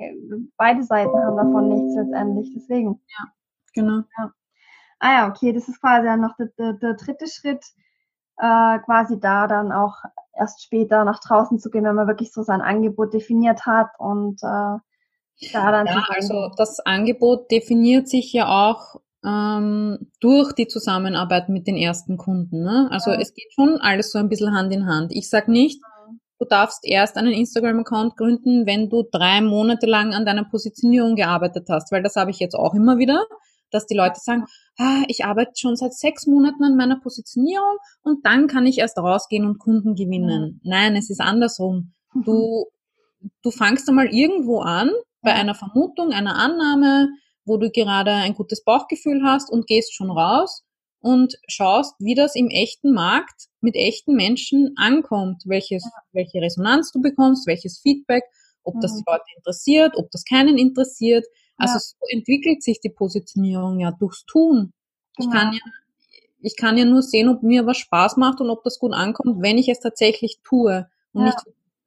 [0.58, 2.52] beide Seiten haben davon nichts letztendlich.
[2.54, 3.00] Deswegen.
[3.08, 3.24] Ja,
[3.72, 4.02] genau.
[4.18, 4.32] Ja.
[4.98, 7.64] Ah ja, okay, das ist quasi dann noch der, der, der dritte Schritt,
[8.38, 9.96] äh, quasi da dann auch
[10.38, 14.42] erst später nach draußen zu gehen, wenn man wirklich so sein Angebot definiert hat und
[14.42, 14.78] äh,
[15.38, 21.66] ja, dann ja also das Angebot definiert sich ja auch ähm, durch die Zusammenarbeit mit
[21.66, 22.62] den ersten Kunden.
[22.62, 22.88] Ne?
[22.90, 23.18] Also ja.
[23.20, 25.12] es geht schon alles so ein bisschen Hand in Hand.
[25.12, 25.82] Ich sag nicht,
[26.38, 31.66] du darfst erst einen Instagram-Account gründen, wenn du drei Monate lang an deiner Positionierung gearbeitet
[31.70, 33.24] hast, weil das habe ich jetzt auch immer wieder,
[33.76, 34.44] dass die Leute sagen,
[34.78, 38.98] ah, ich arbeite schon seit sechs Monaten an meiner Positionierung und dann kann ich erst
[38.98, 40.60] rausgehen und Kunden gewinnen.
[40.62, 40.70] Mhm.
[40.70, 41.92] Nein, es ist andersrum.
[42.14, 42.66] Du,
[43.42, 44.90] du fangst einmal irgendwo an,
[45.22, 47.08] bei einer Vermutung, einer Annahme,
[47.44, 50.64] wo du gerade ein gutes Bauchgefühl hast und gehst schon raus
[51.00, 57.00] und schaust, wie das im echten Markt mit echten Menschen ankommt, welches, welche Resonanz du
[57.00, 58.24] bekommst, welches Feedback,
[58.62, 61.24] ob das die Leute interessiert, ob das keinen interessiert.
[61.56, 61.80] Also ja.
[61.80, 64.72] so entwickelt sich die Positionierung ja durchs Tun.
[65.18, 65.60] Ich kann ja,
[66.40, 69.42] ich kann ja nur sehen, ob mir was Spaß macht und ob das gut ankommt,
[69.42, 71.26] wenn ich es tatsächlich tue und ja.
[71.26, 71.38] nicht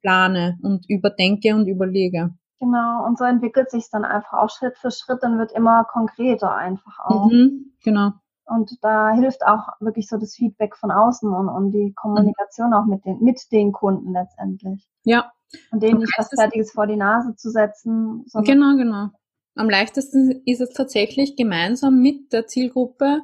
[0.02, 2.34] plane und überdenke und überlege.
[2.58, 6.54] Genau, und so entwickelt sich dann einfach auch Schritt für Schritt und wird immer konkreter
[6.54, 7.30] einfach auch.
[7.30, 8.10] Mhm, genau.
[8.44, 12.74] Und da hilft auch wirklich so das Feedback von außen und, und die Kommunikation mhm.
[12.74, 14.86] auch mit den, mit den Kunden letztendlich.
[15.04, 15.30] Ja.
[15.70, 18.26] Und denen nicht was Fertiges vor die Nase zu setzen.
[18.44, 19.08] Genau, genau.
[19.54, 23.22] Am leichtesten ist es tatsächlich gemeinsam mit der Zielgruppe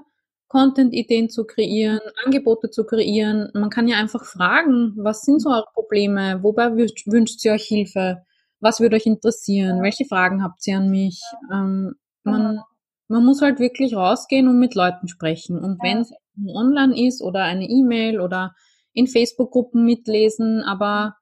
[0.48, 3.50] Content-Ideen zu kreieren, Angebote zu kreieren.
[3.54, 6.42] Man kann ja einfach fragen, was sind so eure Probleme?
[6.42, 8.22] Wobei wünscht ihr euch Hilfe?
[8.60, 11.20] was würde euch interessieren, welche Fragen habt ihr an mich.
[11.52, 12.60] Ähm, man,
[13.08, 15.58] man muss halt wirklich rausgehen und mit Leuten sprechen.
[15.58, 16.12] Und wenn es
[16.54, 18.54] online ist oder eine E-Mail oder
[18.92, 21.16] in Facebook-Gruppen mitlesen, aber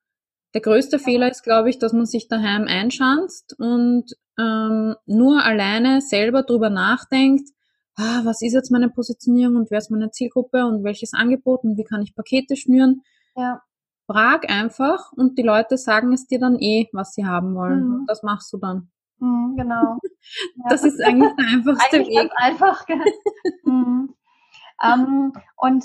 [0.55, 6.01] der größte Fehler ist, glaube ich, dass man sich daheim einschanzt und ähm, nur alleine
[6.01, 7.49] selber drüber nachdenkt,
[7.97, 11.76] ah, was ist jetzt meine Positionierung und wer ist meine Zielgruppe und welches Angebot und
[11.76, 13.03] wie kann ich Pakete schnüren.
[13.37, 13.62] Ja.
[14.07, 17.89] Frag einfach und die Leute sagen es dir dann eh, was sie haben wollen.
[17.89, 18.05] Mhm.
[18.07, 18.91] Das machst du dann.
[19.18, 19.99] Mhm, genau.
[20.68, 20.89] das ja.
[20.89, 22.16] ist eigentlich der einfachste eigentlich Weg.
[22.16, 22.87] Ganz einfach.
[23.64, 24.14] mhm.
[24.82, 25.85] ähm, und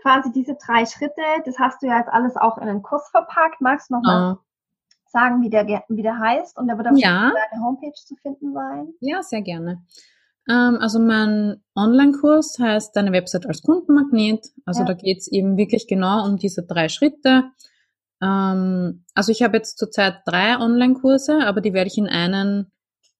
[0.00, 3.60] quasi diese drei Schritte, das hast du ja jetzt alles auch in einen Kurs verpackt.
[3.60, 4.47] Magst du nochmal oh.
[5.10, 6.58] Sagen, wie der, wie der heißt?
[6.58, 7.32] Und der wird auf ja.
[7.32, 8.88] deiner Homepage zu finden sein.
[9.00, 9.82] Ja, sehr gerne.
[10.48, 14.46] Ähm, also mein Online-Kurs heißt Deine Website als Kundenmagnet.
[14.64, 14.86] Also ja.
[14.86, 17.44] da geht's eben wirklich genau um diese drei Schritte.
[18.22, 22.70] Ähm, also ich habe jetzt zurzeit drei Online-Kurse, aber die werde ich in einen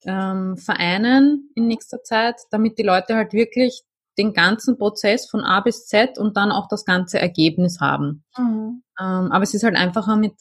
[0.04, 3.82] ähm, vereinen in nächster Zeit, damit die Leute halt wirklich
[4.16, 8.24] den ganzen Prozess von A bis Z und dann auch das ganze Ergebnis haben.
[8.36, 8.82] Mhm.
[9.00, 10.34] Ähm, aber es ist halt einfacher mit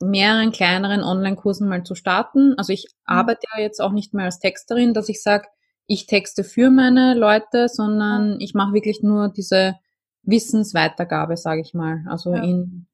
[0.00, 2.54] mehreren kleineren Online-Kursen mal zu starten.
[2.56, 3.16] Also ich mhm.
[3.16, 5.46] arbeite ja jetzt auch nicht mehr als Texterin, dass ich sage,
[5.86, 9.76] ich texte für meine Leute, sondern ich mache wirklich nur diese
[10.22, 12.04] Wissensweitergabe, sage ich mal.
[12.08, 12.42] Also ja.
[12.42, 12.86] in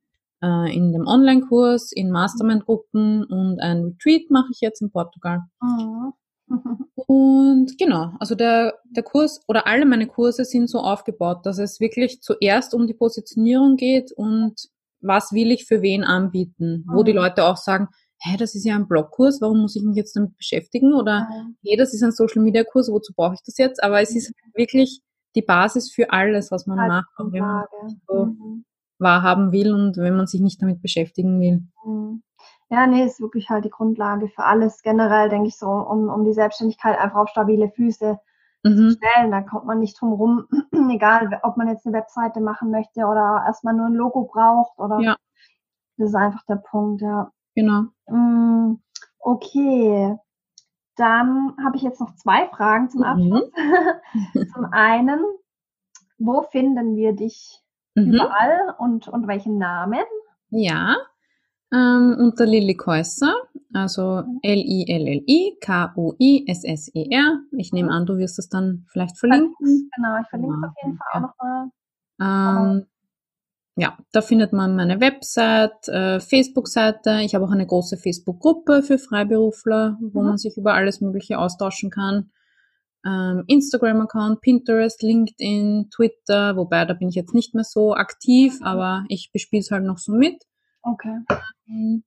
[0.42, 5.40] äh, in dem Online-Kurs, in Mastermind-Gruppen und ein Retreat mache ich jetzt in Portugal.
[5.60, 6.12] Mhm.
[7.06, 11.78] Und genau, also der, der Kurs oder alle meine Kurse sind so aufgebaut, dass es
[11.78, 14.68] wirklich zuerst um die Positionierung geht und
[15.00, 17.18] was will ich für wen anbieten, wo die mhm.
[17.18, 17.88] Leute auch sagen,
[18.20, 20.94] hä, das ist ja ein Blogkurs, warum muss ich mich jetzt damit beschäftigen?
[20.94, 21.28] Oder,
[21.64, 23.82] hey, das ist ein Social Media Kurs, wozu brauche ich das jetzt?
[23.82, 25.00] Aber es ist wirklich
[25.34, 27.64] die Basis für alles, was man macht, auch wenn man
[28.08, 28.64] so mhm.
[28.98, 31.62] wahrhaben will und wenn man sich nicht damit beschäftigen will.
[31.84, 32.22] Mhm.
[32.70, 34.82] Ja, nee, ist wirklich halt die Grundlage für alles.
[34.82, 38.18] Generell denke ich so, um, um die Selbstständigkeit einfach auf stabile Füße
[38.62, 38.90] mhm.
[38.90, 39.30] stellen.
[39.30, 40.46] Da kommt man nicht drum rum,
[40.90, 45.00] egal ob man jetzt eine Webseite machen möchte oder erstmal nur ein Logo braucht oder
[45.00, 45.16] ja.
[45.96, 47.30] das ist einfach der Punkt, ja.
[47.54, 47.84] Genau.
[48.06, 48.80] Mm,
[49.18, 50.16] okay.
[50.96, 53.06] Dann habe ich jetzt noch zwei Fragen zum mhm.
[53.06, 53.52] Abschluss.
[54.34, 54.48] Mhm.
[54.54, 55.20] zum einen,
[56.18, 57.62] wo finden wir dich
[57.94, 58.14] mhm.
[58.14, 60.04] überall und, und welchen Namen?
[60.50, 60.96] Ja,
[61.72, 63.34] ähm, unter Lilly Käusser,
[63.72, 67.40] also L-I-L-L-I-K-U-I-S-S-E-R.
[67.56, 69.90] Ich nehme an, du wirst es dann vielleicht verlinken.
[69.94, 71.70] Genau, ich verlinke es auf jeden Fall auch nochmal.
[72.20, 72.86] Ähm,
[73.76, 77.20] ja, da findet man meine Website, äh, Facebook-Seite.
[77.22, 80.26] Ich habe auch eine große Facebook-Gruppe für Freiberufler, wo mhm.
[80.26, 82.32] man sich über alles Mögliche austauschen kann.
[83.06, 88.66] Ähm, Instagram-Account, Pinterest, LinkedIn, Twitter, wobei da bin ich jetzt nicht mehr so aktiv, mhm.
[88.66, 90.42] aber ich bespiele es halt noch so mit.
[90.92, 91.20] Okay.
[91.68, 92.02] Ähm,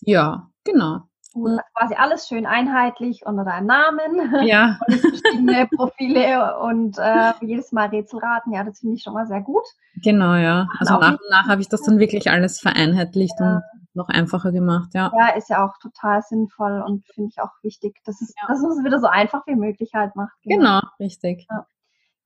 [0.00, 1.02] ja, genau.
[1.32, 4.46] Gut, also quasi alles schön einheitlich unter deinem Namen.
[4.46, 4.78] Ja.
[4.86, 8.52] und verschiedene Profile und äh, jedes Mal Rätselraten.
[8.52, 9.64] Ja, das finde ich schon mal sehr gut.
[10.02, 10.66] Genau, ja.
[10.78, 13.56] Also nach und nach habe ich das dann wirklich alles vereinheitlicht ja.
[13.56, 13.62] und
[13.94, 15.12] noch einfacher gemacht, ja.
[15.16, 18.48] Ja, ist ja auch total sinnvoll und finde ich auch wichtig, dass es, ja.
[18.48, 20.32] dass es wieder so einfach wie möglich halt macht.
[20.44, 21.46] Genau, genau richtig.
[21.50, 21.66] Ja.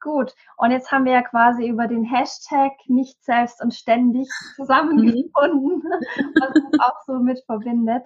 [0.01, 5.79] Gut, und jetzt haben wir ja quasi über den Hashtag nicht selbst und ständig zusammengefunden,
[5.79, 6.35] mhm.
[6.41, 8.05] was uns auch so mit verbindet.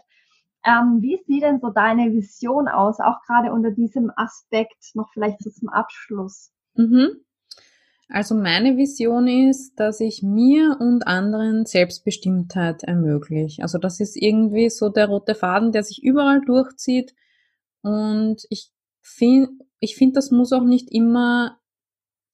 [0.65, 5.43] Ähm, wie sieht denn so deine Vision aus, auch gerade unter diesem Aspekt noch vielleicht
[5.43, 6.53] so zum Abschluss?
[6.75, 7.25] Mhm.
[8.13, 13.63] Also meine Vision ist, dass ich mir und anderen Selbstbestimmtheit ermögliche.
[13.63, 17.15] Also das ist irgendwie so der rote Faden, der sich überall durchzieht.
[17.83, 21.60] Und ich finde, ich finde, das muss auch nicht immer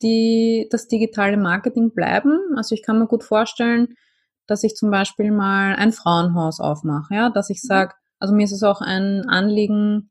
[0.03, 2.39] die, das digitale Marketing bleiben.
[2.57, 3.95] Also ich kann mir gut vorstellen,
[4.47, 7.69] dass ich zum Beispiel mal ein Frauenhaus aufmache, ja, dass ich mhm.
[7.69, 10.11] sage, also mir ist es auch ein Anliegen,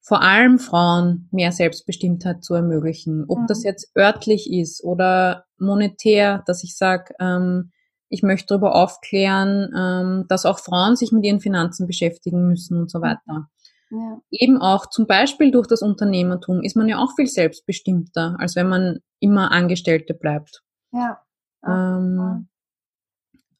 [0.00, 3.26] vor allem Frauen mehr Selbstbestimmtheit zu ermöglichen.
[3.28, 3.46] Ob mhm.
[3.46, 7.72] das jetzt örtlich ist oder monetär, dass ich sage, ähm,
[8.08, 12.90] ich möchte darüber aufklären, ähm, dass auch Frauen sich mit ihren Finanzen beschäftigen müssen und
[12.90, 13.48] so weiter.
[13.90, 14.20] Ja.
[14.30, 18.68] Eben auch zum Beispiel durch das Unternehmertum ist man ja auch viel selbstbestimmter, als wenn
[18.68, 20.62] man immer Angestellte bleibt.
[20.92, 21.22] Ja.
[21.66, 22.48] Ähm,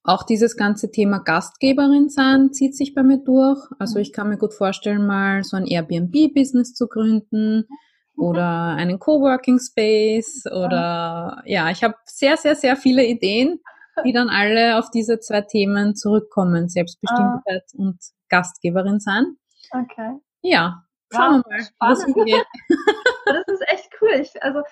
[0.08, 3.60] auch dieses ganze Thema Gastgeberin sein zieht sich bei mir durch.
[3.78, 4.02] Also mhm.
[4.02, 7.64] ich kann mir gut vorstellen, mal so ein Airbnb-Business zu gründen
[8.16, 13.60] oder einen Coworking Space oder ja, ich habe sehr, sehr, sehr viele Ideen,
[14.04, 17.76] die dann alle auf diese zwei Themen zurückkommen, Selbstbestimmtheit ah.
[17.76, 17.98] und
[18.28, 19.36] Gastgeberin sein.
[19.72, 20.18] Okay.
[20.42, 22.46] Ja, schauen wir mal, geht.
[23.26, 24.10] das ist echt cool.
[24.20, 24.62] Ich, also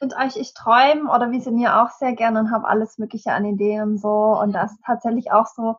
[0.00, 3.82] und euch, ich träume oder visioniere auch sehr gerne und habe alles Mögliche an Ideen
[3.82, 4.38] und so.
[4.40, 5.76] Und das ist tatsächlich auch so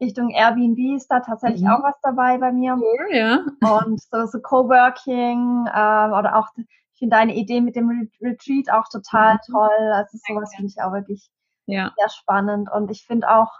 [0.00, 1.70] Richtung Airbnb ist da tatsächlich mhm.
[1.70, 2.74] auch was dabei bei mir.
[2.74, 3.44] Cool, ja.
[3.60, 8.88] Und so, so Coworking ähm, oder auch, ich finde deine Idee mit dem Retreat auch
[8.88, 9.52] total mhm.
[9.52, 9.92] toll.
[9.94, 11.30] Also sowas finde ich auch wirklich
[11.66, 11.92] ja.
[11.96, 12.70] sehr spannend.
[12.70, 13.52] Und ich finde auch,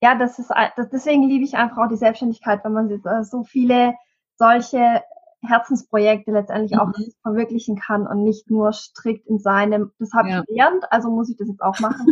[0.00, 3.44] ja, das ist, das, deswegen liebe ich einfach auch die Selbstständigkeit, wenn man äh, so
[3.44, 3.94] viele
[4.36, 5.02] solche
[5.42, 6.80] Herzensprojekte letztendlich mhm.
[6.80, 6.92] auch
[7.22, 10.40] verwirklichen kann und nicht nur strikt in seinem, das habe ja.
[10.40, 12.06] ich gelernt, also muss ich das jetzt auch machen.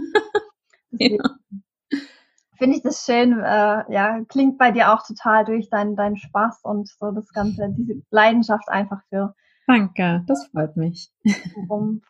[0.93, 1.19] ja.
[2.57, 6.61] Finde ich das schön, äh, ja, klingt bei dir auch total durch deinen dein Spaß
[6.63, 9.35] und so das Ganze, diese Leidenschaft einfach für.
[9.67, 11.11] Danke, das freut mich.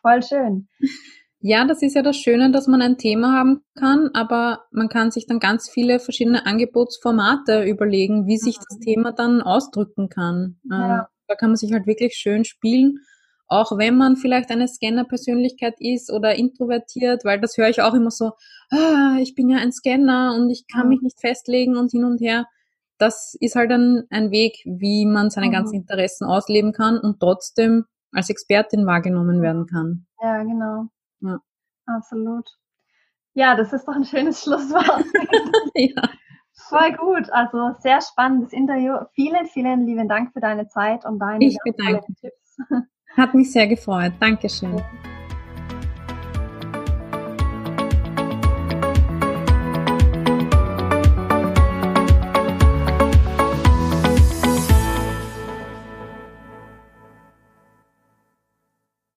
[0.01, 0.67] Voll schön.
[1.47, 5.11] Ja, das ist ja das Schöne, dass man ein Thema haben kann, aber man kann
[5.11, 8.81] sich dann ganz viele verschiedene Angebotsformate überlegen, wie sich das mhm.
[8.81, 10.57] Thema dann ausdrücken kann.
[10.63, 11.01] Ja.
[11.01, 12.97] Ähm, da kann man sich halt wirklich schön spielen,
[13.45, 18.09] auch wenn man vielleicht eine Scanner-Persönlichkeit ist oder introvertiert, weil das höre ich auch immer
[18.09, 18.31] so,
[18.71, 20.89] ah, ich bin ja ein Scanner und ich kann mhm.
[20.89, 22.47] mich nicht festlegen und hin und her.
[22.97, 25.51] Das ist halt ein, ein Weg, wie man seine mhm.
[25.51, 30.07] ganzen Interessen ausleben kann und trotzdem als Expertin wahrgenommen werden kann.
[30.19, 30.89] Ja, genau.
[31.25, 31.39] Ja.
[31.87, 32.49] Absolut.
[33.33, 35.05] Ja, das ist doch ein schönes Schlusswort.
[35.75, 36.01] ja.
[36.69, 37.29] Voll gut.
[37.31, 38.95] Also sehr spannendes Interview.
[39.13, 42.05] Vielen, vielen lieben Dank für deine Zeit und deine ich bedanke.
[42.19, 42.57] Tipps.
[43.17, 44.13] Hat mich sehr gefreut.
[44.19, 44.81] Dankeschön.